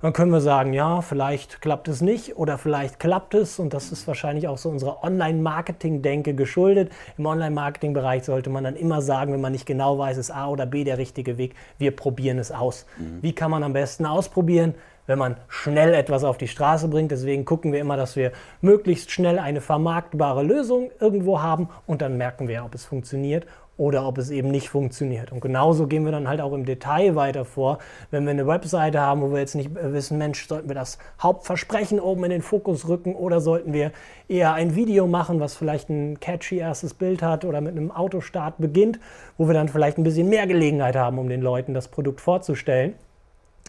dann 0.00 0.12
können 0.12 0.30
wir 0.30 0.40
sagen, 0.40 0.74
ja, 0.74 1.00
vielleicht 1.00 1.60
klappt 1.60 1.88
es 1.88 2.00
nicht 2.00 2.36
oder 2.36 2.56
vielleicht 2.56 3.00
klappt 3.00 3.34
es. 3.34 3.58
Und 3.58 3.74
das 3.74 3.90
ist 3.90 4.06
wahrscheinlich 4.06 4.46
auch 4.46 4.58
so 4.58 4.68
unserer 4.68 5.02
Online-Marketing-Denke 5.02 6.34
geschuldet. 6.34 6.92
Im 7.16 7.26
Online-Marketing-Bereich 7.26 8.22
sollte 8.22 8.48
man 8.48 8.64
dann 8.64 8.76
immer 8.76 9.02
sagen, 9.02 9.32
wenn 9.32 9.40
man 9.40 9.52
nicht 9.52 9.66
genau 9.66 9.98
weiß, 9.98 10.16
ist 10.18 10.30
A 10.30 10.48
oder 10.48 10.66
B 10.66 10.84
der 10.84 10.98
richtige 10.98 11.36
Weg, 11.36 11.54
wir 11.78 11.90
probieren 11.96 12.38
es 12.38 12.52
aus. 12.52 12.86
Mhm. 12.96 13.22
Wie 13.22 13.32
kann 13.32 13.50
man 13.50 13.64
am 13.64 13.72
besten 13.72 14.06
ausprobieren? 14.06 14.74
Wenn 15.08 15.18
man 15.18 15.36
schnell 15.48 15.94
etwas 15.94 16.22
auf 16.22 16.38
die 16.38 16.46
Straße 16.46 16.86
bringt. 16.86 17.10
Deswegen 17.10 17.44
gucken 17.44 17.72
wir 17.72 17.80
immer, 17.80 17.96
dass 17.96 18.14
wir 18.14 18.30
möglichst 18.60 19.10
schnell 19.10 19.40
eine 19.40 19.60
vermarktbare 19.60 20.44
Lösung 20.44 20.90
irgendwo 21.00 21.40
haben 21.40 21.70
und 21.86 22.02
dann 22.02 22.16
merken 22.16 22.46
wir, 22.46 22.64
ob 22.64 22.74
es 22.74 22.84
funktioniert 22.84 23.46
oder 23.78 24.06
ob 24.06 24.18
es 24.18 24.30
eben 24.30 24.50
nicht 24.50 24.68
funktioniert. 24.68 25.32
Und 25.32 25.40
genauso 25.40 25.86
gehen 25.86 26.04
wir 26.04 26.12
dann 26.12 26.28
halt 26.28 26.40
auch 26.40 26.52
im 26.52 26.66
Detail 26.66 27.14
weiter 27.14 27.44
vor. 27.44 27.78
Wenn 28.10 28.24
wir 28.24 28.32
eine 28.32 28.46
Webseite 28.46 29.00
haben, 29.00 29.22
wo 29.22 29.32
wir 29.32 29.38
jetzt 29.38 29.54
nicht 29.54 29.70
wissen, 29.74 30.18
Mensch, 30.18 30.46
sollten 30.46 30.68
wir 30.68 30.74
das 30.74 30.98
Hauptversprechen 31.22 32.00
oben 32.00 32.24
in 32.24 32.30
den 32.30 32.42
Fokus 32.42 32.88
rücken 32.88 33.14
oder 33.14 33.40
sollten 33.40 33.72
wir 33.72 33.92
eher 34.28 34.52
ein 34.52 34.74
Video 34.74 35.06
machen, 35.06 35.40
was 35.40 35.54
vielleicht 35.54 35.88
ein 35.88 36.18
catchy 36.20 36.58
erstes 36.58 36.92
Bild 36.92 37.22
hat 37.22 37.44
oder 37.44 37.60
mit 37.60 37.76
einem 37.76 37.92
Autostart 37.92 38.58
beginnt, 38.58 38.98
wo 39.38 39.46
wir 39.46 39.54
dann 39.54 39.68
vielleicht 39.68 39.96
ein 39.96 40.04
bisschen 40.04 40.28
mehr 40.28 40.46
Gelegenheit 40.46 40.96
haben, 40.96 41.18
um 41.18 41.28
den 41.28 41.40
Leuten 41.40 41.72
das 41.72 41.88
Produkt 41.88 42.20
vorzustellen, 42.20 42.94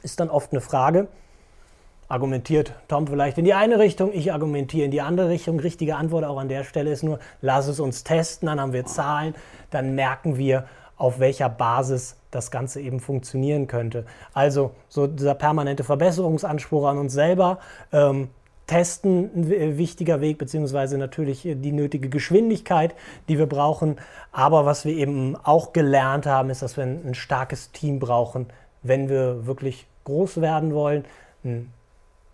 ist 0.02 0.20
dann 0.20 0.30
oft 0.30 0.52
eine 0.52 0.62
Frage, 0.62 1.08
argumentiert 2.10 2.74
Tom 2.88 3.08
vielleicht 3.08 3.38
in 3.38 3.46
die 3.46 3.54
eine 3.54 3.80
Richtung, 3.80 4.12
ich 4.12 4.34
argumentiere 4.34 4.86
in 4.86 4.92
die 4.92 5.02
andere 5.02 5.30
Richtung. 5.30 5.60
Richtige 5.60 5.96
Antwort 5.96 6.26
auch 6.26 6.38
an 6.38 6.50
der 6.50 6.64
Stelle 6.64 6.92
ist 6.92 7.04
nur, 7.04 7.20
lass 7.42 7.68
es 7.68 7.80
uns 7.80 8.04
testen, 8.04 8.48
dann 8.48 8.60
haben 8.60 8.74
wir 8.74 8.86
Zahlen, 8.86 9.36
dann 9.70 9.96
merken 9.96 10.38
wir, 10.38 10.66
auf 10.98 11.20
welcher 11.20 11.48
Basis 11.48 12.18
das 12.30 12.52
Ganze 12.52 12.82
eben 12.82 13.00
funktionieren 13.00 13.68
könnte. 13.68 14.06
Also 14.34 14.72
so 14.90 15.08
dieser 15.08 15.34
permanente 15.34 15.86
Verbesserungsanspruch 15.86 16.86
an 16.86 16.98
uns 16.98 17.14
selber. 17.14 17.60
Ähm, 17.94 18.30
testen 18.68 19.32
ein 19.34 19.78
wichtiger 19.80 20.22
Weg, 20.22 20.38
beziehungsweise 20.38 21.00
natürlich 21.00 21.42
die 21.42 21.72
nötige 21.72 22.08
Geschwindigkeit, 22.08 22.94
die 23.28 23.40
wir 23.40 23.48
brauchen. 23.48 23.96
Aber 24.32 24.66
was 24.66 24.86
wir 24.86 24.96
eben 24.96 25.36
auch 25.36 25.74
gelernt 25.74 26.28
haben, 26.28 26.52
ist, 26.52 26.62
dass 26.62 26.78
wir 26.78 26.84
ein 26.84 27.16
starkes 27.16 27.72
Team 27.72 27.98
brauchen, 27.98 28.46
wenn 28.84 29.10
wir 29.10 29.48
wirklich 29.48 29.88
groß 30.04 30.42
werden 30.42 30.76
wollen. 30.76 31.06
Ein 31.44 31.74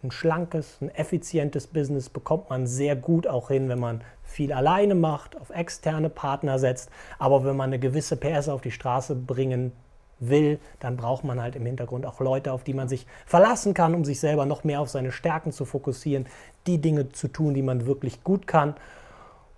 ein 0.06 0.12
schlankes, 0.12 0.78
ein 0.82 0.90
effizientes 0.90 1.68
Business 1.68 2.10
bekommt 2.10 2.50
man 2.50 2.68
sehr 2.68 2.96
gut 2.96 3.28
auch 3.28 3.50
hin, 3.50 3.70
wenn 3.70 3.80
man 3.80 4.02
viel 4.24 4.54
alleine 4.54 4.96
macht, 4.96 5.40
auf 5.40 5.50
externe 5.50 6.10
Partner 6.10 6.60
setzt. 6.60 6.90
Aber 7.20 7.44
wenn 7.44 7.56
man 7.56 7.70
eine 7.70 7.80
gewisse 7.80 8.18
PS 8.18 8.50
auf 8.50 8.62
die 8.62 8.72
Straße 8.72 9.16
bringen 9.16 9.72
will, 10.20 10.60
dann 10.80 10.98
braucht 10.98 11.24
man 11.24 11.42
halt 11.42 11.56
im 11.56 11.66
Hintergrund 11.66 12.06
auch 12.06 12.20
Leute, 12.20 12.52
auf 12.52 12.64
die 12.64 12.74
man 12.74 12.88
sich 12.88 13.06
verlassen 13.26 13.74
kann, 13.74 13.94
um 13.94 14.06
sich 14.06 14.20
selber 14.20 14.46
noch 14.46 14.64
mehr 14.64 14.82
auf 14.82 14.90
seine 14.90 15.12
Stärken 15.12 15.52
zu 15.52 15.66
fokussieren, 15.66 16.26
die 16.68 16.80
Dinge 16.80 17.10
zu 17.10 17.28
tun, 17.28 17.54
die 17.54 17.62
man 17.62 17.86
wirklich 17.86 18.24
gut 18.24 18.48
kann. 18.48 18.76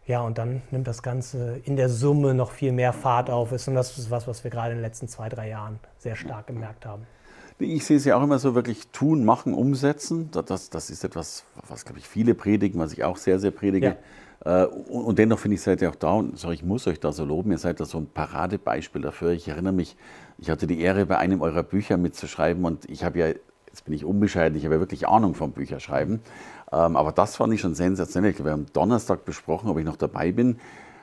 Ja, 0.08 0.22
und 0.22 0.38
dann 0.38 0.62
nimmt 0.72 0.88
das 0.88 1.04
Ganze 1.04 1.60
in 1.66 1.76
der 1.76 1.90
Summe 1.90 2.34
noch 2.34 2.52
viel 2.52 2.72
mehr 2.72 2.94
Fahrt 2.94 3.30
auf. 3.30 3.52
Und 3.52 3.76
das 3.76 3.98
ist 3.98 4.10
was, 4.10 4.28
was 4.28 4.44
wir 4.44 4.52
gerade 4.52 4.72
in 4.72 4.78
den 4.78 4.84
letzten 4.84 5.08
zwei, 5.10 5.28
drei 5.28 5.50
Jahren 5.50 5.80
sehr 5.98 6.16
stark 6.16 6.48
gemerkt 6.48 6.86
haben. 6.86 7.06
Ich 7.60 7.86
sehe 7.86 7.98
es 7.98 8.06
ja 8.06 8.16
auch 8.18 8.24
immer 8.24 8.38
so 8.38 8.54
wirklich 8.54 8.88
tun, 8.90 9.26
machen, 9.26 9.54
umsetzen. 9.54 10.30
Das, 10.32 10.70
das 10.70 10.90
ist 10.90 11.04
etwas, 11.04 11.44
was, 11.68 11.86
glaube 11.86 12.00
ich, 12.00 12.08
viele 12.08 12.36
predigen, 12.36 12.80
was 12.80 12.94
ich 12.94 13.04
auch 13.04 13.18
sehr, 13.18 13.40
sehr 13.40 13.52
predige. 13.52 13.98
Ja. 14.46 14.64
Äh, 14.64 14.68
und, 14.68 15.18
dennoch 15.18 15.40
finde 15.40 15.56
ich, 15.56 15.62
seid 15.62 15.82
ihr 15.82 15.90
auch 15.90 15.96
da 15.96 16.12
und 16.12 16.38
sorry, 16.38 16.56
ich 16.56 16.64
muss 16.64 16.86
euch 16.86 17.00
da 17.00 17.12
so 17.12 17.26
loben. 17.26 17.52
Ihr 17.52 17.58
seid 17.58 17.80
da 17.80 17.86
so 17.86 17.98
ein 17.98 18.08
Paradebeispiel 18.08 19.02
dafür. 19.02 19.32
Ich 19.32 19.48
erinnere 19.48 19.74
mich, 19.74 19.98
ich 20.38 20.52
hatte 20.52 20.68
die 20.68 20.80
Ehre, 20.80 21.08
bei 21.08 21.18
einem 21.18 21.42
eurer 21.42 21.64
Bücher 21.64 21.98
mitzuschreiben 21.98 22.64
und 22.64 22.88
ich 22.90 23.04
habe 23.04 23.20
ja 23.20 23.28
jetzt 23.78 23.86
bin 23.86 23.94
ich 23.94 24.06
unbescheiden, 24.06 24.58
ich 24.58 24.66
habe 24.66 24.80
wirklich 24.80 25.08
Ahnung 25.08 25.36
vom 25.36 25.52
Bücherschreiben. 25.52 26.22
Ähm, 26.72 26.96
aber 26.96 27.12
das 27.12 27.36
fand 27.36 27.54
ich 27.54 27.62
schon 27.62 27.76
sensationell. 27.76 28.38
Wir 28.38 28.52
haben 28.52 28.62
am 28.62 28.74
Donnerstag 28.74 29.24
besprochen, 29.24 29.70
ob 29.70 29.78
ich 29.78 29.86
noch 29.86 29.98
dabei 29.98 30.32
bin. 30.32 30.58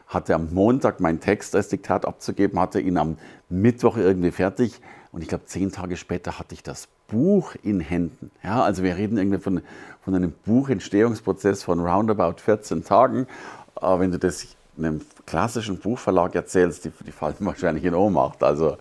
Hatte 0.08 0.34
am 0.34 0.52
Montag 0.52 1.00
meinen 1.00 1.20
Text 1.20 1.54
als 1.56 1.68
Diktat 1.68 2.04
abzugeben, 2.04 2.58
hatte 2.60 2.80
ihn 2.80 2.98
am 2.98 3.16
Mittwoch 3.48 3.96
irgendwie 3.96 4.32
fertig. 4.32 4.80
Und 5.14 5.22
ich 5.22 5.28
glaube, 5.28 5.44
zehn 5.46 5.70
Tage 5.70 5.96
später 5.96 6.40
hatte 6.40 6.54
ich 6.54 6.64
das 6.64 6.88
Buch 7.06 7.54
in 7.62 7.78
Händen. 7.78 8.32
Ja, 8.42 8.64
also 8.64 8.82
wir 8.82 8.96
reden 8.96 9.16
irgendwie 9.16 9.38
von, 9.38 9.62
von 10.04 10.12
einem 10.12 10.32
Buchentstehungsprozess 10.44 11.62
von 11.62 11.78
roundabout 11.78 12.40
14 12.40 12.82
Tagen. 12.82 13.28
Aber 13.76 14.00
wenn 14.00 14.10
du 14.10 14.18
das 14.18 14.48
einem 14.76 15.02
klassischen 15.24 15.78
Buchverlag 15.78 16.34
erzählst, 16.34 16.84
die, 16.84 16.92
die 17.06 17.12
fallen 17.12 17.36
wahrscheinlich 17.40 17.84
in 17.84 17.94
Ohnmacht. 17.94 18.42
Also 18.42 18.76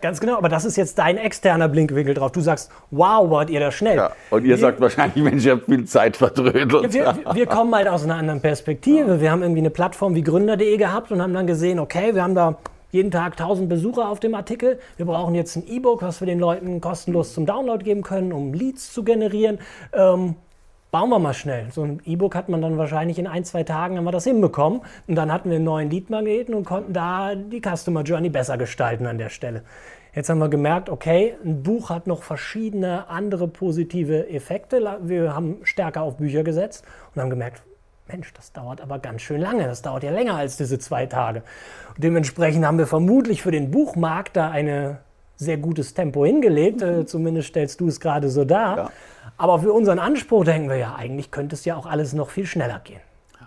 Ganz 0.00 0.20
genau, 0.20 0.36
aber 0.36 0.48
das 0.48 0.64
ist 0.64 0.76
jetzt 0.76 0.98
dein 0.98 1.16
externer 1.16 1.68
Blinkwinkel 1.68 2.14
drauf. 2.14 2.30
Du 2.30 2.40
sagst, 2.40 2.70
wow, 2.92 3.28
wart 3.30 3.50
ihr 3.50 3.58
da 3.58 3.72
schnell. 3.72 3.96
Ja, 3.96 4.12
und 4.30 4.42
ihr 4.42 4.50
wir, 4.50 4.58
sagt 4.58 4.80
wahrscheinlich, 4.80 5.22
Mensch, 5.24 5.44
ihr 5.44 5.52
habt 5.52 5.66
viel 5.66 5.84
Zeit 5.86 6.16
verdrödelt. 6.16 6.92
Wir, 6.92 7.16
wir, 7.32 7.46
kommen 7.46 7.74
halt 7.74 7.88
aus 7.88 8.04
einer 8.04 8.14
anderen 8.14 8.40
Perspektive. 8.40 9.20
Wir 9.20 9.32
haben 9.32 9.42
irgendwie 9.42 9.60
eine 9.60 9.70
Plattform 9.70 10.14
wie 10.14 10.22
Gründer.de 10.22 10.76
gehabt 10.76 11.10
und 11.10 11.20
haben 11.20 11.34
dann 11.34 11.48
gesehen, 11.48 11.80
okay, 11.80 12.14
wir 12.14 12.22
haben 12.22 12.36
da 12.36 12.58
jeden 12.92 13.10
Tag 13.10 13.32
1000 13.32 13.68
Besucher 13.68 14.08
auf 14.08 14.20
dem 14.20 14.34
Artikel. 14.34 14.78
Wir 14.96 15.06
brauchen 15.06 15.34
jetzt 15.34 15.56
ein 15.56 15.66
E-Book, 15.66 16.02
was 16.02 16.20
wir 16.20 16.26
den 16.26 16.38
Leuten 16.38 16.80
kostenlos 16.80 17.34
zum 17.34 17.46
Download 17.46 17.82
geben 17.82 18.02
können, 18.02 18.32
um 18.32 18.52
Leads 18.52 18.92
zu 18.92 19.02
generieren. 19.02 19.58
Ähm, 19.92 20.36
bauen 20.90 21.08
wir 21.08 21.18
mal 21.18 21.32
schnell. 21.32 21.68
So 21.72 21.82
ein 21.82 22.02
E-Book 22.04 22.34
hat 22.34 22.50
man 22.50 22.60
dann 22.60 22.76
wahrscheinlich 22.76 23.18
in 23.18 23.26
ein, 23.26 23.44
zwei 23.44 23.64
Tagen 23.64 23.96
haben 23.96 24.04
wir 24.04 24.12
das 24.12 24.24
hinbekommen. 24.24 24.82
Und 25.06 25.14
dann 25.14 25.32
hatten 25.32 25.48
wir 25.48 25.56
einen 25.56 25.64
neuen 25.64 25.90
Lead-Magneten 25.90 26.54
und 26.54 26.66
konnten 26.66 26.92
da 26.92 27.34
die 27.34 27.62
Customer 27.62 28.02
Journey 28.02 28.28
besser 28.28 28.58
gestalten 28.58 29.06
an 29.06 29.16
der 29.16 29.30
Stelle. 29.30 29.62
Jetzt 30.14 30.28
haben 30.28 30.38
wir 30.38 30.50
gemerkt, 30.50 30.90
okay, 30.90 31.34
ein 31.42 31.62
Buch 31.62 31.88
hat 31.88 32.06
noch 32.06 32.22
verschiedene 32.22 33.08
andere 33.08 33.48
positive 33.48 34.28
Effekte. 34.28 34.98
Wir 35.00 35.34
haben 35.34 35.60
stärker 35.62 36.02
auf 36.02 36.18
Bücher 36.18 36.44
gesetzt 36.44 36.84
und 37.14 37.22
haben 37.22 37.30
gemerkt, 37.30 37.62
Mensch, 38.12 38.32
das 38.34 38.52
dauert 38.52 38.80
aber 38.82 38.98
ganz 38.98 39.22
schön 39.22 39.40
lange. 39.40 39.64
Das 39.64 39.80
dauert 39.80 40.02
ja 40.02 40.10
länger 40.10 40.36
als 40.36 40.58
diese 40.58 40.78
zwei 40.78 41.06
Tage. 41.06 41.42
Und 41.94 42.04
dementsprechend 42.04 42.66
haben 42.66 42.76
wir 42.76 42.86
vermutlich 42.86 43.42
für 43.42 43.50
den 43.50 43.70
Buchmarkt 43.70 44.36
da 44.36 44.50
ein 44.50 44.98
sehr 45.36 45.56
gutes 45.56 45.94
Tempo 45.94 46.26
hingelegt. 46.26 46.82
Äh, 46.82 47.06
zumindest 47.06 47.48
stellst 47.48 47.80
du 47.80 47.88
es 47.88 48.00
gerade 48.00 48.28
so 48.28 48.44
dar. 48.44 48.76
Ja. 48.76 48.90
Aber 49.38 49.58
für 49.60 49.72
unseren 49.72 49.98
Anspruch 49.98 50.44
denken 50.44 50.68
wir 50.68 50.76
ja, 50.76 50.94
eigentlich 50.94 51.30
könnte 51.30 51.54
es 51.54 51.64
ja 51.64 51.74
auch 51.74 51.86
alles 51.86 52.12
noch 52.12 52.28
viel 52.28 52.44
schneller 52.46 52.80
gehen. 52.84 53.00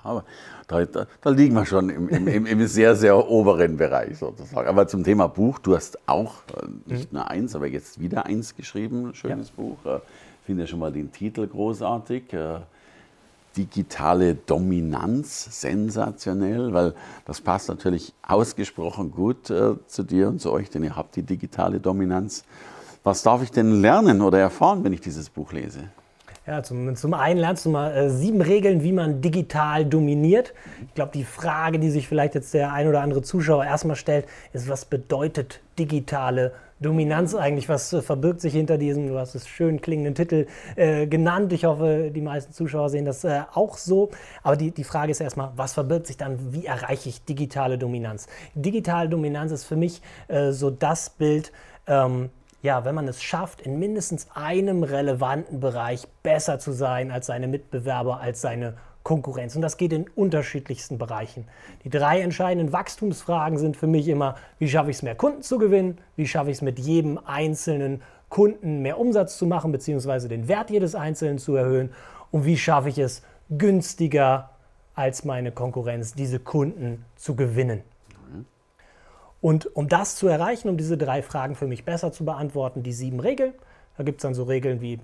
aber 0.04 0.26
da, 0.68 0.84
da, 0.84 1.06
da, 1.22 1.30
liegen 1.30 1.54
wir 1.54 1.68
schon 1.68 1.92
im, 1.92 2.10
im, 2.10 2.46
im, 2.48 2.68
sehr, 2.68 2.96
sehr 2.96 3.30
oberen 3.30 3.78
Bereich 3.78 4.18
sozusagen. 4.18 4.68
Aber 4.68 4.88
zum 4.88 5.04
Thema 5.04 5.28
Buch, 5.28 5.60
du 5.60 5.76
hast 5.76 6.00
auch 6.08 6.34
äh, 6.58 6.92
nicht 6.92 7.12
mhm. 7.12 7.20
nur 7.20 7.30
eins, 7.30 7.56
aber 7.56 7.68
jetzt 7.68 8.00
wieder 8.00 8.26
eins 8.26 8.56
geschrieben, 8.56 9.14
schönes 9.14 9.50
ja. 9.50 9.54
Buch. 9.64 9.78
Ich 9.84 9.92
äh, 9.92 10.00
finde 10.44 10.66
schon 10.66 10.80
mal 10.80 10.92
den 10.92 11.12
Titel 11.12 11.46
großartig. 11.46 12.34
Digitale 13.58 14.36
Dominanz 14.36 15.62
sensationell, 15.62 16.74
weil 16.74 16.94
das 17.26 17.42
passt 17.42 17.70
natürlich 17.70 18.14
ausgesprochen 18.22 19.12
gut 19.12 19.50
äh, 19.50 19.76
zu 19.88 20.04
dir 20.04 20.28
und 20.28 20.40
zu 20.40 20.52
euch, 20.52 20.70
denn 20.70 20.84
ihr 20.84 20.96
habt 20.96 21.16
die 21.16 21.24
digitale 21.24 21.80
Dominanz. 21.80 22.44
Was 23.04 23.24
darf 23.24 23.44
ich 23.44 23.52
denn 23.52 23.82
lernen 23.82 24.22
oder 24.22 24.40
erfahren, 24.40 24.84
wenn 24.84 24.94
ich 24.94 25.02
dieses 25.02 25.30
Buch 25.30 25.52
lese? 25.52 25.84
Ja, 26.48 26.62
zum, 26.62 26.96
zum 26.96 27.14
einen 27.16 27.40
lernst 27.40 27.66
du 27.66 27.70
mal 27.70 27.92
äh, 27.92 28.10
sieben 28.10 28.42
Regeln, 28.42 28.84
wie 28.84 28.92
man 28.92 29.22
digital 29.22 29.84
dominiert. 29.84 30.54
Ich 30.88 30.94
glaube, 30.94 31.12
die 31.14 31.24
Frage, 31.24 31.80
die 31.80 31.90
sich 31.90 32.08
vielleicht 32.08 32.36
jetzt 32.36 32.54
der 32.54 32.72
ein 32.72 32.88
oder 32.88 33.02
andere 33.02 33.24
Zuschauer 33.24 33.66
erstmal 33.66 33.96
stellt, 33.96 34.28
ist, 34.54 34.70
was 34.70 34.86
bedeutet 34.86 35.62
digitale 35.80 36.42
Dominanz 36.42 36.65
eigentlich? 36.82 37.70
Was 37.70 37.94
äh, 37.94 38.02
verbirgt 38.02 38.42
sich 38.42 38.54
hinter 38.54 38.78
diesem, 38.78 39.08
du 39.08 39.18
hast 39.18 39.36
es 39.36 39.48
schön 39.48 39.82
klingenden 39.82 40.16
Titel 40.16 40.48
äh, 40.76 41.08
genannt. 41.08 41.54
Ich 41.54 41.66
hoffe, 41.66 42.12
die 42.14 42.22
meisten 42.22 42.54
Zuschauer 42.54 42.90
sehen 42.90 43.06
das 43.06 43.24
äh, 43.24 43.44
auch 43.54 43.78
so. 43.78 44.12
Aber 44.44 44.56
die, 44.56 44.72
die 44.72 44.84
Frage 44.84 45.12
ist 45.12 45.22
erstmal, 45.22 45.52
was 45.56 45.74
verbirgt 45.74 46.08
sich 46.08 46.18
dann? 46.18 46.54
Wie 46.54 46.66
erreiche 46.66 47.10
ich 47.10 47.24
digitale 47.24 47.78
Dominanz? 47.78 48.28
Digitale 48.56 49.10
Dominanz 49.10 49.52
ist 49.52 49.64
für 49.64 49.76
mich 49.76 50.02
äh, 50.28 50.52
so 50.52 50.70
das 50.70 51.10
Bild, 51.10 51.52
ähm, 51.88 52.30
ja, 52.62 52.84
wenn 52.84 52.96
man 52.96 53.08
es 53.08 53.22
schafft, 53.22 53.62
in 53.62 53.78
mindestens 53.78 54.28
einem 54.34 54.84
relevanten 54.84 55.60
Bereich 55.60 56.08
besser 56.24 56.58
zu 56.58 56.72
sein 56.72 57.12
als 57.12 57.28
seine 57.28 57.48
Mitbewerber, 57.48 58.20
als 58.20 58.42
seine 58.42 58.74
Konkurrenz. 59.06 59.56
Und 59.56 59.62
das 59.62 59.78
geht 59.78 59.94
in 59.94 60.10
unterschiedlichsten 60.16 60.98
Bereichen. 60.98 61.48
Die 61.84 61.92
drei 61.92 62.22
entscheidenden 62.22 62.74
Wachstumsfragen 62.74 63.60
sind 63.60 63.78
für 63.78 63.86
mich 63.86 64.08
immer, 64.08 64.36
wie 64.58 64.68
schaffe 64.68 64.90
ich 64.90 64.98
es, 64.98 65.04
mehr 65.04 65.14
Kunden 65.14 65.44
zu 65.44 65.60
gewinnen? 65.60 66.00
Wie 66.16 66.28
schaffe 66.28 66.50
ich 66.50 66.58
es, 66.58 66.62
mit 66.64 66.80
jedem 66.80 67.20
einzelnen 67.24 68.02
Kunden 68.30 68.82
mehr 68.82 68.98
Umsatz 69.00 69.38
zu 69.38 69.46
machen, 69.46 69.72
beziehungsweise 69.72 70.28
den 70.28 70.48
Wert 70.48 70.72
jedes 70.72 70.96
Einzelnen 70.96 71.38
zu 71.38 71.56
erhöhen? 71.56 71.94
Und 72.32 72.46
wie 72.46 72.58
schaffe 72.58 72.90
ich 72.90 72.98
es, 72.98 73.22
günstiger 73.52 74.50
als 74.96 75.24
meine 75.24 75.52
Konkurrenz 75.52 76.14
diese 76.14 76.40
Kunden 76.40 77.06
zu 77.16 77.36
gewinnen? 77.36 77.84
Und 79.40 79.76
um 79.76 79.88
das 79.88 80.16
zu 80.16 80.28
erreichen, 80.28 80.68
um 80.68 80.78
diese 80.78 80.98
drei 80.98 81.22
Fragen 81.22 81.54
für 81.54 81.68
mich 81.68 81.86
besser 81.86 82.12
zu 82.12 82.26
beantworten, 82.26 82.82
die 82.82 82.94
sieben 82.94 83.20
Regeln, 83.20 83.54
da 83.98 84.04
gibt 84.04 84.18
es 84.18 84.24
dann 84.24 84.34
so 84.34 84.46
Regeln 84.46 84.82
wie, 84.82 85.00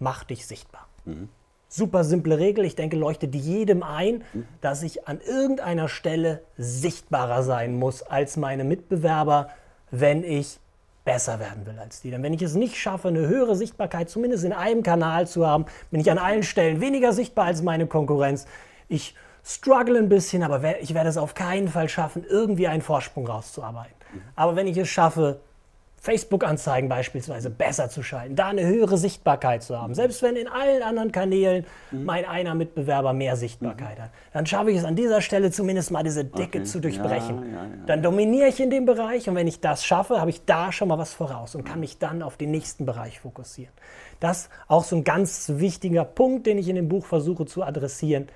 mach 0.00 0.24
dich 0.24 0.44
sichtbar. 0.44 0.88
Mhm. 1.04 1.28
Super 1.74 2.04
simple 2.04 2.38
Regel, 2.38 2.66
ich 2.66 2.76
denke, 2.76 2.98
leuchtet 2.98 3.34
jedem 3.34 3.82
ein, 3.82 4.24
dass 4.60 4.82
ich 4.82 5.08
an 5.08 5.22
irgendeiner 5.22 5.88
Stelle 5.88 6.42
sichtbarer 6.58 7.42
sein 7.42 7.78
muss 7.78 8.02
als 8.02 8.36
meine 8.36 8.62
Mitbewerber, 8.62 9.48
wenn 9.90 10.22
ich 10.22 10.58
besser 11.06 11.40
werden 11.40 11.64
will 11.64 11.78
als 11.78 12.02
die. 12.02 12.10
Denn 12.10 12.22
wenn 12.22 12.34
ich 12.34 12.42
es 12.42 12.56
nicht 12.56 12.76
schaffe, 12.76 13.08
eine 13.08 13.26
höhere 13.26 13.56
Sichtbarkeit 13.56 14.10
zumindest 14.10 14.44
in 14.44 14.52
einem 14.52 14.82
Kanal 14.82 15.26
zu 15.26 15.46
haben, 15.46 15.64
bin 15.90 15.98
ich 15.98 16.10
an 16.10 16.18
allen 16.18 16.42
Stellen 16.42 16.82
weniger 16.82 17.14
sichtbar 17.14 17.46
als 17.46 17.62
meine 17.62 17.86
Konkurrenz. 17.86 18.44
Ich 18.90 19.14
struggle 19.42 19.98
ein 19.98 20.10
bisschen, 20.10 20.42
aber 20.42 20.78
ich 20.82 20.92
werde 20.92 21.08
es 21.08 21.16
auf 21.16 21.32
keinen 21.32 21.68
Fall 21.68 21.88
schaffen, 21.88 22.22
irgendwie 22.28 22.68
einen 22.68 22.82
Vorsprung 22.82 23.26
rauszuarbeiten. 23.26 23.94
Aber 24.36 24.56
wenn 24.56 24.66
ich 24.66 24.76
es 24.76 24.90
schaffe, 24.90 25.40
Facebook-Anzeigen 26.02 26.88
beispielsweise 26.88 27.48
besser 27.48 27.88
zu 27.88 28.02
schalten, 28.02 28.34
da 28.34 28.48
eine 28.48 28.66
höhere 28.66 28.98
Sichtbarkeit 28.98 29.62
zu 29.62 29.80
haben, 29.80 29.94
selbst 29.94 30.20
wenn 30.20 30.34
in 30.34 30.48
allen 30.48 30.82
anderen 30.82 31.12
Kanälen 31.12 31.64
mhm. 31.92 32.04
mein 32.04 32.24
einer 32.24 32.56
Mitbewerber 32.56 33.12
mehr 33.12 33.36
Sichtbarkeit 33.36 33.98
mhm. 33.98 34.02
hat, 34.02 34.10
dann 34.32 34.44
schaffe 34.44 34.72
ich 34.72 34.78
es 34.78 34.84
an 34.84 34.96
dieser 34.96 35.20
Stelle 35.20 35.52
zumindest 35.52 35.92
mal 35.92 36.02
diese 36.02 36.24
Decke 36.24 36.58
okay. 36.58 36.62
zu 36.64 36.80
durchbrechen. 36.80 37.36
Ja, 37.38 37.46
ja, 37.46 37.62
ja. 37.62 37.86
Dann 37.86 38.02
dominiere 38.02 38.48
ich 38.48 38.58
in 38.58 38.70
dem 38.70 38.84
Bereich 38.84 39.28
und 39.28 39.36
wenn 39.36 39.46
ich 39.46 39.60
das 39.60 39.84
schaffe, 39.84 40.20
habe 40.20 40.30
ich 40.30 40.44
da 40.44 40.72
schon 40.72 40.88
mal 40.88 40.98
was 40.98 41.14
voraus 41.14 41.54
und 41.54 41.62
kann 41.62 41.78
mich 41.78 41.98
dann 41.98 42.22
auf 42.22 42.36
den 42.36 42.50
nächsten 42.50 42.84
Bereich 42.84 43.20
fokussieren. 43.20 43.72
Das 44.18 44.38
ist 44.38 44.50
auch 44.66 44.82
so 44.82 44.96
ein 44.96 45.04
ganz 45.04 45.52
wichtiger 45.54 46.04
Punkt, 46.04 46.48
den 46.48 46.58
ich 46.58 46.68
in 46.68 46.74
dem 46.74 46.88
Buch 46.88 47.06
versuche 47.06 47.46
zu 47.46 47.62
adressieren 47.62 48.26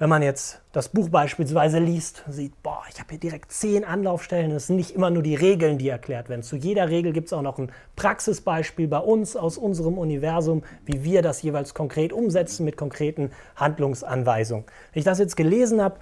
wenn 0.00 0.08
man 0.08 0.22
jetzt 0.22 0.62
das 0.72 0.88
Buch 0.88 1.10
beispielsweise 1.10 1.78
liest, 1.78 2.24
sieht, 2.26 2.62
boah, 2.62 2.82
ich 2.90 2.98
habe 2.98 3.10
hier 3.10 3.20
direkt 3.20 3.52
zehn 3.52 3.84
Anlaufstellen. 3.84 4.50
Es 4.50 4.66
sind 4.66 4.76
nicht 4.76 4.92
immer 4.92 5.10
nur 5.10 5.22
die 5.22 5.34
Regeln, 5.34 5.76
die 5.76 5.90
erklärt 5.90 6.30
werden. 6.30 6.42
Zu 6.42 6.56
jeder 6.56 6.88
Regel 6.88 7.12
gibt 7.12 7.26
es 7.26 7.34
auch 7.34 7.42
noch 7.42 7.58
ein 7.58 7.70
Praxisbeispiel 7.96 8.88
bei 8.88 8.98
uns 8.98 9.36
aus 9.36 9.58
unserem 9.58 9.98
Universum, 9.98 10.62
wie 10.86 11.04
wir 11.04 11.20
das 11.20 11.42
jeweils 11.42 11.74
konkret 11.74 12.14
umsetzen 12.14 12.64
mit 12.64 12.78
konkreten 12.78 13.30
Handlungsanweisungen. 13.56 14.64
Wenn 14.94 15.00
ich 15.00 15.04
das 15.04 15.18
jetzt 15.18 15.36
gelesen 15.36 15.82
habe, 15.82 15.96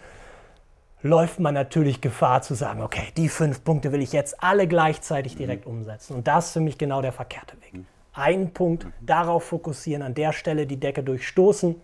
läuft 1.02 1.40
man 1.40 1.55
natürlich 1.55 2.00
Gefahr 2.00 2.43
zu 2.43 2.55
sagen, 2.55 2.83
okay, 2.83 3.09
die 3.17 3.28
fünf 3.28 3.64
Punkte 3.64 3.90
will 3.90 4.00
ich 4.00 4.12
jetzt 4.12 4.45
alle 4.45 4.69
gleichzeitig 4.69 5.35
direkt 5.35 5.67
umsetzen. 5.67 6.14
Und 6.14 6.28
das 6.28 6.47
ist 6.47 6.52
für 6.52 6.61
mich 6.61 6.78
genau 6.78 7.02
der 7.02 7.12
verkehrte 7.12 7.57
Weg. 7.62 7.83
Einen 8.12 8.52
Punkt, 8.52 8.87
darauf 9.00 9.43
fokussieren, 9.43 10.02
an 10.02 10.14
der 10.14 10.33
Stelle 10.33 10.69
die 10.69 10.78
Decke 10.78 11.02
durchstoßen 11.02 11.75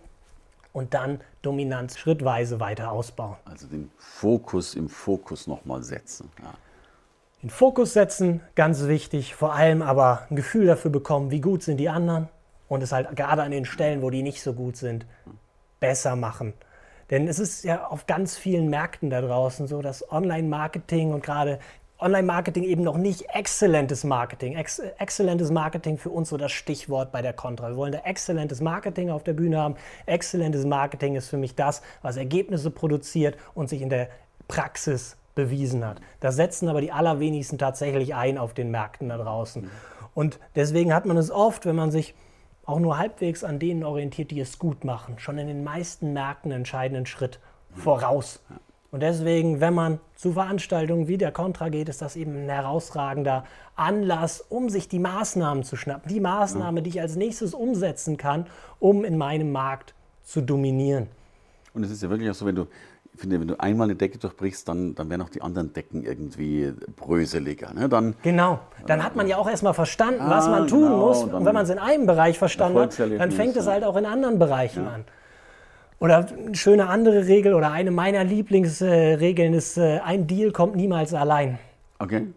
und 0.75 0.93
dann 0.93 1.21
Dominanz 1.41 1.97
schrittweise 1.97 2.59
weiter 2.59 2.91
ausbauen. 2.91 3.37
Also 3.45 3.65
den 3.67 3.89
Fokus 3.97 4.75
im 4.75 4.89
Fokus 4.89 5.47
nochmal 5.47 5.81
setzen. 5.83 6.29
Ja. 6.43 6.53
Den 7.41 7.49
Fokus 7.49 7.93
setzen, 7.93 8.41
ganz 8.55 8.85
wichtig, 8.85 9.35
vor 9.35 9.53
allem 9.53 9.81
aber 9.81 10.27
ein 10.29 10.35
Gefühl 10.35 10.65
dafür 10.65 10.91
bekommen, 10.91 11.31
wie 11.31 11.39
gut 11.39 11.63
sind 11.63 11.77
die 11.77 11.87
anderen 11.87 12.27
und 12.67 12.83
es 12.83 12.91
halt 12.91 13.15
gerade 13.15 13.41
an 13.41 13.51
den 13.51 13.63
Stellen, 13.63 14.01
wo 14.01 14.09
die 14.09 14.21
nicht 14.21 14.41
so 14.41 14.51
gut 14.51 14.75
sind, 14.75 15.05
besser 15.79 16.17
machen. 16.17 16.53
Denn 17.09 17.29
es 17.29 17.39
ist 17.39 17.63
ja 17.63 17.85
auf 17.87 18.05
ganz 18.05 18.35
vielen 18.35 18.69
Märkten 18.69 19.09
da 19.09 19.21
draußen 19.21 19.67
so, 19.67 19.81
dass 19.81 20.11
Online-Marketing 20.11 21.13
und 21.13 21.23
gerade 21.23 21.59
Online-Marketing 22.05 22.63
eben 22.63 22.83
noch 22.83 22.97
nicht 22.97 23.25
exzellentes 23.33 24.03
Marketing. 24.03 24.55
Ex 24.55 24.77
exzellentes 24.77 25.49
Marketing 25.49 25.97
für 25.97 26.11
uns 26.11 26.29
so 26.29 26.37
das 26.37 26.51
Stichwort 26.51 27.11
bei 27.11 27.23
der 27.23 27.33
Contra. 27.33 27.69
Wir 27.69 27.77
wollen 27.77 27.91
da 27.91 27.99
exzellentes 27.99 28.61
Marketing 28.61 29.09
auf 29.09 29.23
der 29.23 29.33
Bühne 29.33 29.57
haben. 29.57 29.75
Exzellentes 30.05 30.65
Marketing 30.65 31.15
ist 31.15 31.29
für 31.29 31.37
mich 31.37 31.55
das, 31.55 31.81
was 32.03 32.17
Ergebnisse 32.17 32.69
produziert 32.69 33.37
und 33.55 33.69
sich 33.69 33.81
in 33.81 33.89
der 33.89 34.09
Praxis 34.47 35.17
bewiesen 35.33 35.83
hat. 35.83 35.99
Das 36.19 36.35
setzen 36.35 36.69
aber 36.69 36.79
die 36.79 36.91
allerwenigsten 36.91 37.57
tatsächlich 37.57 38.13
ein 38.13 38.37
auf 38.37 38.53
den 38.53 38.69
Märkten 38.69 39.09
da 39.09 39.17
draußen. 39.17 39.69
Und 40.13 40.39
deswegen 40.55 40.93
hat 40.93 41.05
man 41.07 41.17
es 41.17 41.31
oft, 41.31 41.65
wenn 41.65 41.75
man 41.75 41.89
sich 41.89 42.13
auch 42.65 42.79
nur 42.79 42.99
halbwegs 42.99 43.43
an 43.43 43.57
denen 43.57 43.83
orientiert, 43.83 44.29
die 44.29 44.39
es 44.39 44.59
gut 44.59 44.83
machen, 44.85 45.17
schon 45.17 45.39
in 45.39 45.47
den 45.47 45.63
meisten 45.63 46.13
Märkten 46.13 46.51
einen 46.51 46.61
entscheidenden 46.61 47.05
Schritt 47.07 47.39
voraus. 47.73 48.41
Und 48.95 49.01
deswegen, 49.01 49.59
wenn 49.59 49.73
man 49.73 49.99
zu 50.15 50.31
Veranstaltungen 50.31 51.09
wie 51.09 51.17
der 51.17 51.33
Contra 51.33 51.67
geht, 51.67 51.89
ist 51.89 52.01
das 52.01 52.15
eben 52.15 52.45
ein 52.45 52.49
herausragender 52.49 53.43
Anlass, 53.75 54.39
um 54.39 54.69
sich 54.69 54.87
die 54.87 54.99
Maßnahmen 54.99 55.65
zu 55.65 55.75
schnappen. 55.75 56.07
Die 56.07 56.21
Maßnahme, 56.21 56.81
die 56.81 56.91
ich 56.91 57.01
als 57.01 57.17
nächstes 57.17 57.53
umsetzen 57.53 58.15
kann, 58.15 58.45
um 58.79 59.03
in 59.03 59.17
meinem 59.17 59.51
Markt 59.51 59.93
zu 60.23 60.39
dominieren. 60.39 61.07
Und 61.73 61.83
es 61.83 61.91
ist 61.91 62.03
ja 62.03 62.09
wirklich 62.09 62.29
auch 62.29 62.35
so, 62.35 62.45
wenn 62.45 62.55
du, 62.55 62.67
ich 63.13 63.19
finde, 63.19 63.37
wenn 63.41 63.49
du 63.49 63.59
einmal 63.59 63.87
eine 63.87 63.95
Decke 63.95 64.17
durchbrichst, 64.17 64.65
dann, 64.69 64.95
dann 64.95 65.09
werden 65.09 65.23
auch 65.23 65.29
die 65.29 65.41
anderen 65.41 65.73
Decken 65.73 66.01
irgendwie 66.01 66.71
bröseliger. 66.95 67.73
Ne? 67.73 67.89
Dann, 67.89 68.15
genau. 68.23 68.61
Dann 68.87 69.03
hat 69.03 69.17
man 69.17 69.27
ja 69.27 69.35
auch 69.35 69.49
erstmal 69.49 69.73
verstanden, 69.73 70.21
ah, 70.21 70.29
was 70.29 70.47
man 70.47 70.69
tun 70.69 70.83
genau, 70.83 71.07
muss. 71.07 71.21
Und 71.21 71.43
wenn 71.43 71.53
man 71.53 71.65
es 71.65 71.69
in 71.69 71.79
einem 71.79 72.05
Bereich 72.05 72.39
verstanden 72.39 72.79
hat, 72.79 72.97
dann 72.97 73.31
fängt 73.31 73.57
es 73.57 73.67
halt 73.67 73.83
auch 73.83 73.97
in 73.97 74.05
anderen 74.05 74.39
Bereichen 74.39 74.85
ja. 74.85 74.91
an. 74.91 75.05
Oder 75.99 76.27
eine 76.27 76.55
schöne 76.55 76.87
andere 76.87 77.27
Regel 77.27 77.53
oder 77.53 77.71
eine 77.71 77.91
meiner 77.91 78.23
Lieblingsregeln 78.23 79.53
ist, 79.53 79.77
äh, 79.77 79.99
ein 79.99 80.27
Deal 80.27 80.51
kommt 80.51 80.75
niemals 80.75 81.13
allein. 81.13 81.57
Okay. 81.99 82.27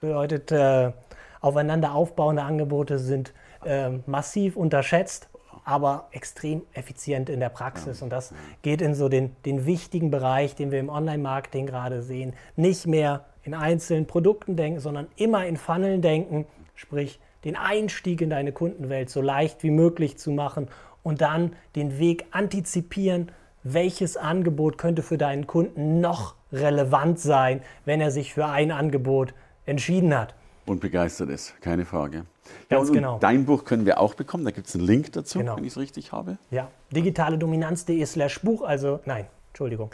Bedeutet, 0.00 0.52
äh, 0.52 0.92
aufeinander 1.40 1.94
aufbauende 1.94 2.42
Angebote 2.42 2.98
sind 2.98 3.32
äh, 3.64 3.90
massiv 4.06 4.56
unterschätzt, 4.56 5.28
aber 5.64 6.08
extrem 6.12 6.62
effizient 6.74 7.30
in 7.30 7.40
der 7.40 7.48
Praxis. 7.48 8.02
Und 8.02 8.10
das 8.10 8.34
geht 8.62 8.82
in 8.82 8.94
so 8.94 9.08
den, 9.08 9.34
den 9.44 9.66
wichtigen 9.66 10.10
Bereich, 10.10 10.54
den 10.54 10.70
wir 10.70 10.78
im 10.78 10.90
Online-Marketing 10.90 11.66
gerade 11.66 12.02
sehen. 12.02 12.34
Nicht 12.54 12.86
mehr 12.86 13.24
in 13.42 13.54
einzelnen 13.54 14.06
Produkten 14.06 14.56
denken, 14.56 14.80
sondern 14.80 15.06
immer 15.16 15.46
in 15.46 15.56
Funneln 15.56 16.02
denken, 16.02 16.46
sprich 16.74 17.18
den 17.44 17.56
Einstieg 17.56 18.20
in 18.20 18.30
deine 18.30 18.52
Kundenwelt 18.52 19.08
so 19.08 19.22
leicht 19.22 19.62
wie 19.62 19.70
möglich 19.70 20.18
zu 20.18 20.32
machen 20.32 20.68
und 21.06 21.20
dann 21.20 21.52
den 21.76 22.00
Weg 22.00 22.24
antizipieren, 22.32 23.30
welches 23.62 24.16
Angebot 24.16 24.76
könnte 24.76 25.02
für 25.02 25.16
deinen 25.16 25.46
Kunden 25.46 26.00
noch 26.00 26.34
relevant 26.52 27.20
sein, 27.20 27.60
wenn 27.84 28.00
er 28.00 28.10
sich 28.10 28.34
für 28.34 28.46
ein 28.46 28.72
Angebot 28.72 29.32
entschieden 29.66 30.16
hat. 30.18 30.34
Und 30.66 30.80
begeistert 30.80 31.30
ist, 31.30 31.60
keine 31.60 31.84
Frage. 31.84 32.24
Ja, 32.70 32.78
und, 32.78 32.92
genau. 32.92 33.18
dein 33.20 33.44
Buch 33.44 33.64
können 33.64 33.86
wir 33.86 34.00
auch 34.00 34.14
bekommen, 34.14 34.44
da 34.44 34.50
gibt 34.50 34.66
es 34.66 34.74
einen 34.74 34.84
Link 34.84 35.12
dazu, 35.12 35.38
genau. 35.38 35.56
wenn 35.56 35.62
ich 35.62 35.70
es 35.70 35.78
richtig 35.78 36.10
habe. 36.10 36.38
Ja, 36.50 36.68
digitaledominanz.de 36.90 38.04
slash 38.04 38.40
Buch, 38.40 38.62
also 38.62 38.98
nein, 39.04 39.26
Entschuldigung, 39.50 39.92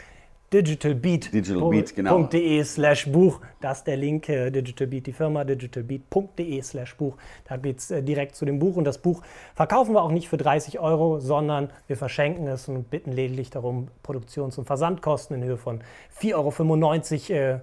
digitalbeat.de 0.53 1.41
Digital 1.41 1.83
genau. 1.95 2.29
slash 2.63 3.11
Buch. 3.11 3.41
Das 3.59 3.79
ist 3.79 3.87
der 3.87 3.97
Link, 3.97 4.29
äh, 4.29 4.51
Digitalbeat, 4.51 5.07
die 5.07 5.13
Firma, 5.13 5.43
digitalbeat.de 5.43 6.61
slash 6.61 6.95
Buch. 6.95 7.17
Da 7.45 7.57
geht 7.57 7.79
es 7.79 7.91
äh, 7.91 8.03
direkt 8.03 8.35
zu 8.35 8.45
dem 8.45 8.59
Buch 8.59 8.75
und 8.75 8.83
das 8.83 8.99
Buch 8.99 9.21
verkaufen 9.55 9.93
wir 9.93 10.03
auch 10.03 10.11
nicht 10.11 10.29
für 10.29 10.37
30 10.37 10.79
Euro, 10.79 11.19
sondern 11.19 11.69
wir 11.87 11.97
verschenken 11.97 12.47
es 12.47 12.67
und 12.67 12.89
bitten 12.89 13.11
lediglich 13.11 13.49
darum, 13.49 13.87
Produktions- 14.03 14.57
und 14.57 14.65
Versandkosten 14.65 15.37
in 15.37 15.43
Höhe 15.43 15.57
von 15.57 15.81
4,95 16.19 17.33
Euro 17.33 17.55
äh, 17.55 17.59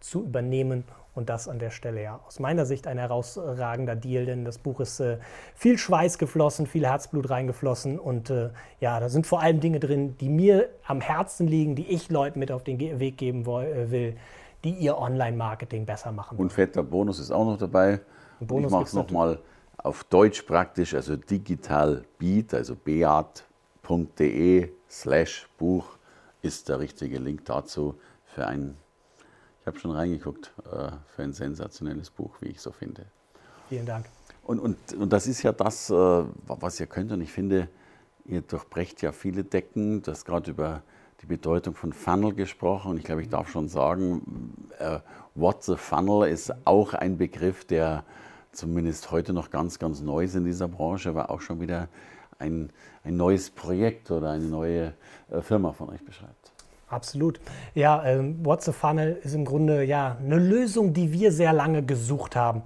zu 0.00 0.22
übernehmen 0.22 0.84
und 1.14 1.28
das 1.28 1.48
an 1.48 1.58
der 1.58 1.70
Stelle 1.70 2.02
ja 2.02 2.20
aus 2.26 2.40
meiner 2.40 2.64
Sicht 2.64 2.86
ein 2.86 2.98
herausragender 2.98 3.96
Deal, 3.96 4.26
denn 4.26 4.44
das 4.44 4.58
Buch 4.58 4.80
ist 4.80 5.00
äh, 5.00 5.18
viel 5.54 5.78
Schweiß 5.78 6.18
geflossen, 6.18 6.66
viel 6.66 6.86
Herzblut 6.86 7.28
reingeflossen 7.30 7.98
und 7.98 8.30
äh, 8.30 8.50
ja, 8.80 8.98
da 8.98 9.08
sind 9.08 9.26
vor 9.26 9.40
allem 9.40 9.60
Dinge 9.60 9.80
drin, 9.80 10.16
die 10.18 10.28
mir 10.28 10.70
am 10.86 11.00
Herzen 11.00 11.46
liegen, 11.46 11.74
die 11.74 11.90
ich 11.90 12.10
Leuten 12.10 12.38
mit 12.38 12.50
auf 12.50 12.64
den 12.64 12.78
Weg 12.78 13.18
geben 13.18 13.42
äh, 13.42 13.90
will, 13.90 14.16
die 14.64 14.72
ihr 14.72 14.96
Online-Marketing 14.98 15.84
besser 15.84 16.12
machen. 16.12 16.38
Und 16.38 16.52
fetter 16.52 16.82
Bonus 16.82 17.18
ist 17.18 17.30
auch 17.30 17.44
noch 17.44 17.58
dabei. 17.58 18.00
Bonus 18.40 18.70
ich 18.70 18.72
mache 18.72 18.84
es 18.84 18.92
nochmal 18.94 19.38
auf 19.76 20.04
Deutsch 20.04 20.42
praktisch, 20.42 20.94
also 20.94 21.16
digital 21.16 22.04
beat, 22.18 22.54
also 22.54 22.74
beat.de 22.76 23.32
slash 24.88 25.48
Buch 25.58 25.98
ist 26.40 26.68
der 26.68 26.78
richtige 26.78 27.18
Link 27.18 27.44
dazu 27.44 27.96
für 28.24 28.46
ein 28.46 28.76
ich 29.62 29.66
habe 29.68 29.78
schon 29.78 29.92
reingeguckt 29.92 30.52
äh, 30.72 30.90
für 31.14 31.22
ein 31.22 31.32
sensationelles 31.32 32.10
Buch, 32.10 32.34
wie 32.40 32.48
ich 32.48 32.60
so 32.60 32.72
finde. 32.72 33.06
Vielen 33.68 33.86
Dank. 33.86 34.06
Und, 34.42 34.58
und, 34.58 34.76
und 34.94 35.12
das 35.12 35.28
ist 35.28 35.44
ja 35.44 35.52
das, 35.52 35.88
äh, 35.88 35.94
was 35.94 36.80
ihr 36.80 36.86
könnt. 36.86 37.12
Und 37.12 37.20
ich 37.20 37.30
finde, 37.30 37.68
ihr 38.24 38.42
durchbrecht 38.42 39.02
ja 39.02 39.12
viele 39.12 39.44
Decken. 39.44 40.02
Du 40.02 40.10
hast 40.10 40.24
gerade 40.24 40.50
über 40.50 40.82
die 41.20 41.26
Bedeutung 41.26 41.76
von 41.76 41.92
Funnel 41.92 42.34
gesprochen. 42.34 42.90
Und 42.90 42.96
ich 42.98 43.04
glaube, 43.04 43.22
ich 43.22 43.28
darf 43.28 43.48
schon 43.48 43.68
sagen, 43.68 44.66
äh, 44.80 44.98
What 45.36 45.62
the 45.62 45.76
Funnel 45.76 46.28
ist 46.28 46.52
auch 46.66 46.92
ein 46.94 47.16
Begriff, 47.16 47.64
der 47.64 48.04
zumindest 48.50 49.12
heute 49.12 49.32
noch 49.32 49.50
ganz, 49.50 49.78
ganz 49.78 50.00
neu 50.00 50.24
ist 50.24 50.34
in 50.34 50.44
dieser 50.44 50.66
Branche, 50.66 51.08
aber 51.08 51.30
auch 51.30 51.40
schon 51.40 51.60
wieder 51.60 51.88
ein, 52.40 52.70
ein 53.04 53.16
neues 53.16 53.48
Projekt 53.48 54.10
oder 54.10 54.30
eine 54.32 54.44
neue 54.44 54.94
äh, 55.30 55.40
Firma 55.40 55.72
von 55.72 55.88
euch 55.90 56.04
beschreibt. 56.04 56.41
Absolut. 56.92 57.40
Ja, 57.74 58.04
ähm, 58.04 58.44
What's 58.44 58.68
a 58.68 58.72
Funnel 58.72 59.18
ist 59.24 59.34
im 59.34 59.46
Grunde 59.46 59.82
ja 59.82 60.18
eine 60.20 60.38
Lösung, 60.38 60.92
die 60.92 61.10
wir 61.12 61.32
sehr 61.32 61.54
lange 61.54 61.82
gesucht 61.82 62.36
haben, 62.36 62.62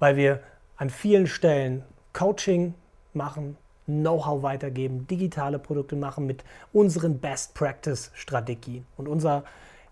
weil 0.00 0.16
wir 0.16 0.40
an 0.76 0.90
vielen 0.90 1.28
Stellen 1.28 1.84
Coaching 2.12 2.74
machen, 3.14 3.56
Know-how 3.86 4.42
weitergeben, 4.42 5.06
digitale 5.06 5.60
Produkte 5.60 5.94
machen 5.94 6.26
mit 6.26 6.44
unseren 6.72 7.20
Best 7.20 7.54
Practice 7.54 8.10
Strategien. 8.14 8.84
Und 8.96 9.06
unser, 9.06 9.44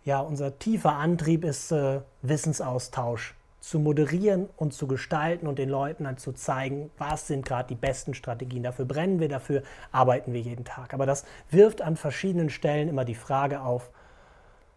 ja, 0.05 0.18
unser 0.18 0.59
tiefer 0.59 0.96
Antrieb 0.96 1.44
ist 1.44 1.70
äh, 1.70 2.01
Wissensaustausch 2.22 3.36
zu 3.66 3.81
moderieren 3.81 4.48
und 4.57 4.74
zu 4.74 4.87
gestalten 4.87 5.48
und 5.48 5.59
den 5.59 5.68
Leuten 5.68 6.05
dann 6.05 6.18
zu 6.18 6.33
zeigen, 6.33 6.88
was 6.98 7.26
sind 7.26 7.44
gerade 7.44 7.66
die 7.66 7.74
besten 7.74 8.14
Strategien. 8.14 8.62
Dafür 8.62 8.85
brennen 8.85 9.18
wir, 9.18 9.29
dafür 9.29 9.64
arbeiten 9.90 10.33
wir 10.33 10.40
jeden 10.40 10.64
Tag. 10.64 10.94
Aber 10.94 11.05
das 11.05 11.24
wirft 11.50 11.83
an 11.83 11.96
verschiedenen 11.96 12.48
Stellen 12.48 12.88
immer 12.88 13.05
die 13.05 13.16
Frage 13.16 13.62
auf, 13.62 13.90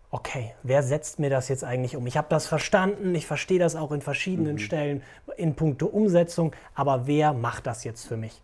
okay, 0.09 0.55
wer 0.63 0.81
setzt 0.81 1.19
mir 1.19 1.29
das 1.29 1.49
jetzt 1.49 1.63
eigentlich 1.63 1.97
um? 1.97 2.07
Ich 2.07 2.17
habe 2.17 2.29
das 2.31 2.47
verstanden, 2.47 3.13
ich 3.13 3.27
verstehe 3.27 3.59
das 3.59 3.75
auch 3.75 3.91
in 3.91 4.01
verschiedenen 4.01 4.53
mhm. 4.53 4.59
Stellen 4.59 5.03
in 5.37 5.53
puncto 5.53 5.85
Umsetzung, 5.85 6.55
aber 6.73 7.05
wer 7.05 7.33
macht 7.33 7.67
das 7.67 7.83
jetzt 7.83 8.07
für 8.07 8.17
mich? 8.17 8.41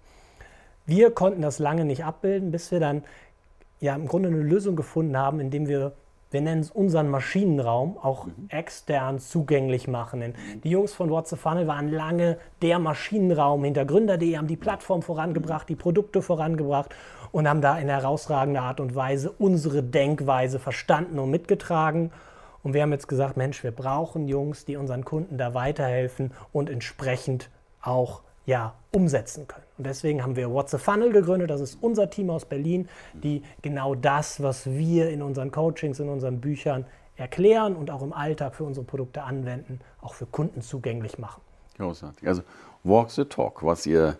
Wir 0.86 1.10
konnten 1.10 1.41
das 1.41 1.58
lange 1.58 1.86
nicht 1.86 2.05
abbilden, 2.05 2.51
bis 2.51 2.69
wir 2.69 2.79
dann 2.79 3.03
ja 3.79 3.95
im 3.95 4.08
Grunde 4.08 4.29
eine 4.29 4.43
Lösung 4.43 4.75
gefunden 4.75 5.17
haben, 5.17 5.39
indem 5.39 5.67
wir 5.67 5.93
wir 6.36 6.41
nennen 6.41 6.60
es 6.60 6.69
unseren 6.69 7.10
Maschinenraum, 7.10 7.98
auch 7.98 8.26
mhm. 8.26 8.50
extern 8.50 9.19
zugänglich 9.19 9.88
machen. 9.88 10.19
Denn 10.19 10.34
die 10.65 10.69
Jungs 10.69 10.93
von 10.93 11.10
What's 11.10 11.30
the 11.30 11.38
Funnel 11.38 11.65
waren 11.65 11.89
lange 11.89 12.38
der 12.62 12.78
Maschinenraum 12.78 13.63
hinter 13.63 13.86
Gründer.de, 13.86 14.36
haben 14.36 14.48
die 14.48 14.58
Plattform 14.58 15.02
vorangebracht, 15.02 15.69
die 15.69 15.78
Produkte 15.78 16.21
vorangebracht 16.21 16.93
und 17.32 17.48
haben 17.48 17.62
da 17.62 17.78
in 17.78 17.88
herausragender 17.88 18.63
Art 18.63 18.82
und 18.82 18.95
Weise 18.95 19.32
unsere 19.32 19.82
Denkweise 19.82 20.60
verstanden 20.60 21.19
und 21.19 21.32
mitgetragen. 21.32 22.12
Und 22.63 22.74
wir 22.74 22.82
haben 22.82 22.91
jetzt 22.91 23.08
gesagt, 23.08 23.38
Mensch, 23.38 23.63
wir 23.63 23.71
brauchen 23.71 24.28
Jungs, 24.28 24.65
die 24.65 24.76
unseren 24.76 25.06
Kunden 25.06 25.38
da 25.38 25.54
weiterhelfen 25.54 26.34
und 26.52 26.69
entsprechend 26.69 27.50
auch 27.82 28.24
ja, 28.45 28.75
umsetzen 28.91 29.47
können. 29.47 29.65
Und 29.77 29.88
deswegen 29.88 30.23
haben 30.23 30.36
wir 30.36 30.51
What's 30.51 30.73
a 30.73 30.77
Funnel 30.77 31.12
gegründet. 31.12 31.49
Das 31.49 31.62
ist 31.62 31.77
unser 31.81 32.10
Team 32.10 32.29
aus 32.29 32.45
Berlin, 32.45 32.88
die 33.13 33.43
genau 33.62 33.95
das, 33.95 34.41
was 34.41 34.67
wir 34.67 35.10
in 35.10 35.21
unseren 35.21 35.51
Coachings, 35.51 35.99
in 35.99 36.10
unseren 36.10 36.39
Büchern 36.39 36.86
erklären 37.17 37.75
und 37.75 37.91
auch 37.91 38.01
im 38.01 38.13
Alltag 38.13 38.55
für 38.55 38.63
unsere 38.63 38.86
Produkte 38.86 39.23
anwenden, 39.23 39.79
auch 40.01 40.13
für 40.13 40.25
Kunden 40.25 40.62
zugänglich 40.62 41.17
machen. 41.17 41.41
Großartig. 41.77 42.27
Also 42.27 42.43
Walk 42.84 43.10
the 43.12 43.25
Talk, 43.25 43.63
was 43.63 43.86
ihr 43.86 44.17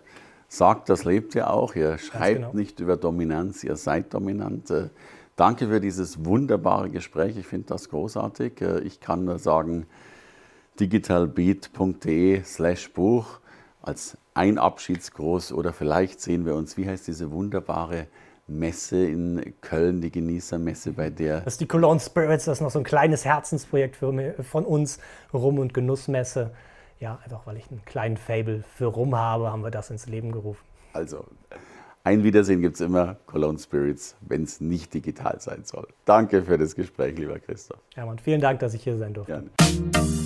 sagt, 0.48 0.88
das 0.88 1.04
lebt 1.04 1.34
ihr 1.34 1.50
auch. 1.50 1.74
Ihr 1.74 1.98
schreibt 1.98 2.36
genau. 2.36 2.52
nicht 2.52 2.80
über 2.80 2.96
Dominanz, 2.96 3.64
ihr 3.64 3.76
seid 3.76 4.12
dominant. 4.12 4.70
Äh, 4.70 4.88
danke 5.36 5.68
für 5.68 5.80
dieses 5.80 6.24
wunderbare 6.24 6.90
Gespräch. 6.90 7.36
Ich 7.36 7.46
finde 7.46 7.68
das 7.68 7.88
großartig. 7.88 8.60
Äh, 8.60 8.80
ich 8.80 9.00
kann 9.00 9.24
nur 9.24 9.38
sagen, 9.38 9.86
digitalbeat.de 10.80 12.42
slash 12.44 12.92
Buch 12.92 13.40
als 13.86 14.18
ein 14.34 14.58
Abschiedsgruß 14.58 15.52
oder 15.52 15.72
vielleicht 15.72 16.20
sehen 16.20 16.44
wir 16.44 16.54
uns, 16.54 16.76
wie 16.76 16.86
heißt 16.86 17.06
diese 17.06 17.30
wunderbare 17.30 18.06
Messe 18.48 19.04
in 19.04 19.54
Köln, 19.60 20.00
die 20.00 20.10
Genießermesse, 20.10 20.92
bei 20.92 21.10
der. 21.10 21.40
Das 21.40 21.54
ist 21.54 21.60
die 21.60 21.66
Cologne 21.66 22.00
Spirits, 22.00 22.44
das 22.44 22.58
ist 22.58 22.62
noch 22.62 22.70
so 22.70 22.78
ein 22.78 22.84
kleines 22.84 23.24
Herzensprojekt 23.24 23.96
für, 23.96 24.34
von 24.42 24.64
uns, 24.64 24.98
Rum- 25.32 25.58
und 25.58 25.74
Genussmesse. 25.74 26.52
Ja, 27.00 27.18
einfach 27.24 27.46
weil 27.46 27.56
ich 27.56 27.70
einen 27.70 27.84
kleinen 27.84 28.16
Fable 28.16 28.64
für 28.74 28.86
Rum 28.86 29.16
habe, 29.16 29.50
haben 29.50 29.62
wir 29.62 29.70
das 29.70 29.90
ins 29.90 30.06
Leben 30.06 30.32
gerufen. 30.32 30.64
Also, 30.92 31.24
ein 32.04 32.22
Wiedersehen 32.22 32.62
gibt 32.62 32.76
es 32.76 32.80
immer, 32.80 33.16
Cologne 33.26 33.58
Spirits, 33.58 34.16
wenn 34.20 34.44
es 34.44 34.60
nicht 34.60 34.94
digital 34.94 35.40
sein 35.40 35.64
soll. 35.64 35.88
Danke 36.04 36.42
für 36.42 36.56
das 36.56 36.74
Gespräch, 36.74 37.18
lieber 37.18 37.38
Christoph. 37.38 37.80
Ja, 37.96 38.06
Mann, 38.06 38.18
vielen 38.18 38.40
Dank, 38.40 38.60
dass 38.60 38.74
ich 38.74 38.82
hier 38.84 38.96
sein 38.96 39.12
durfte. 39.12 39.32
Gerne. 39.32 40.25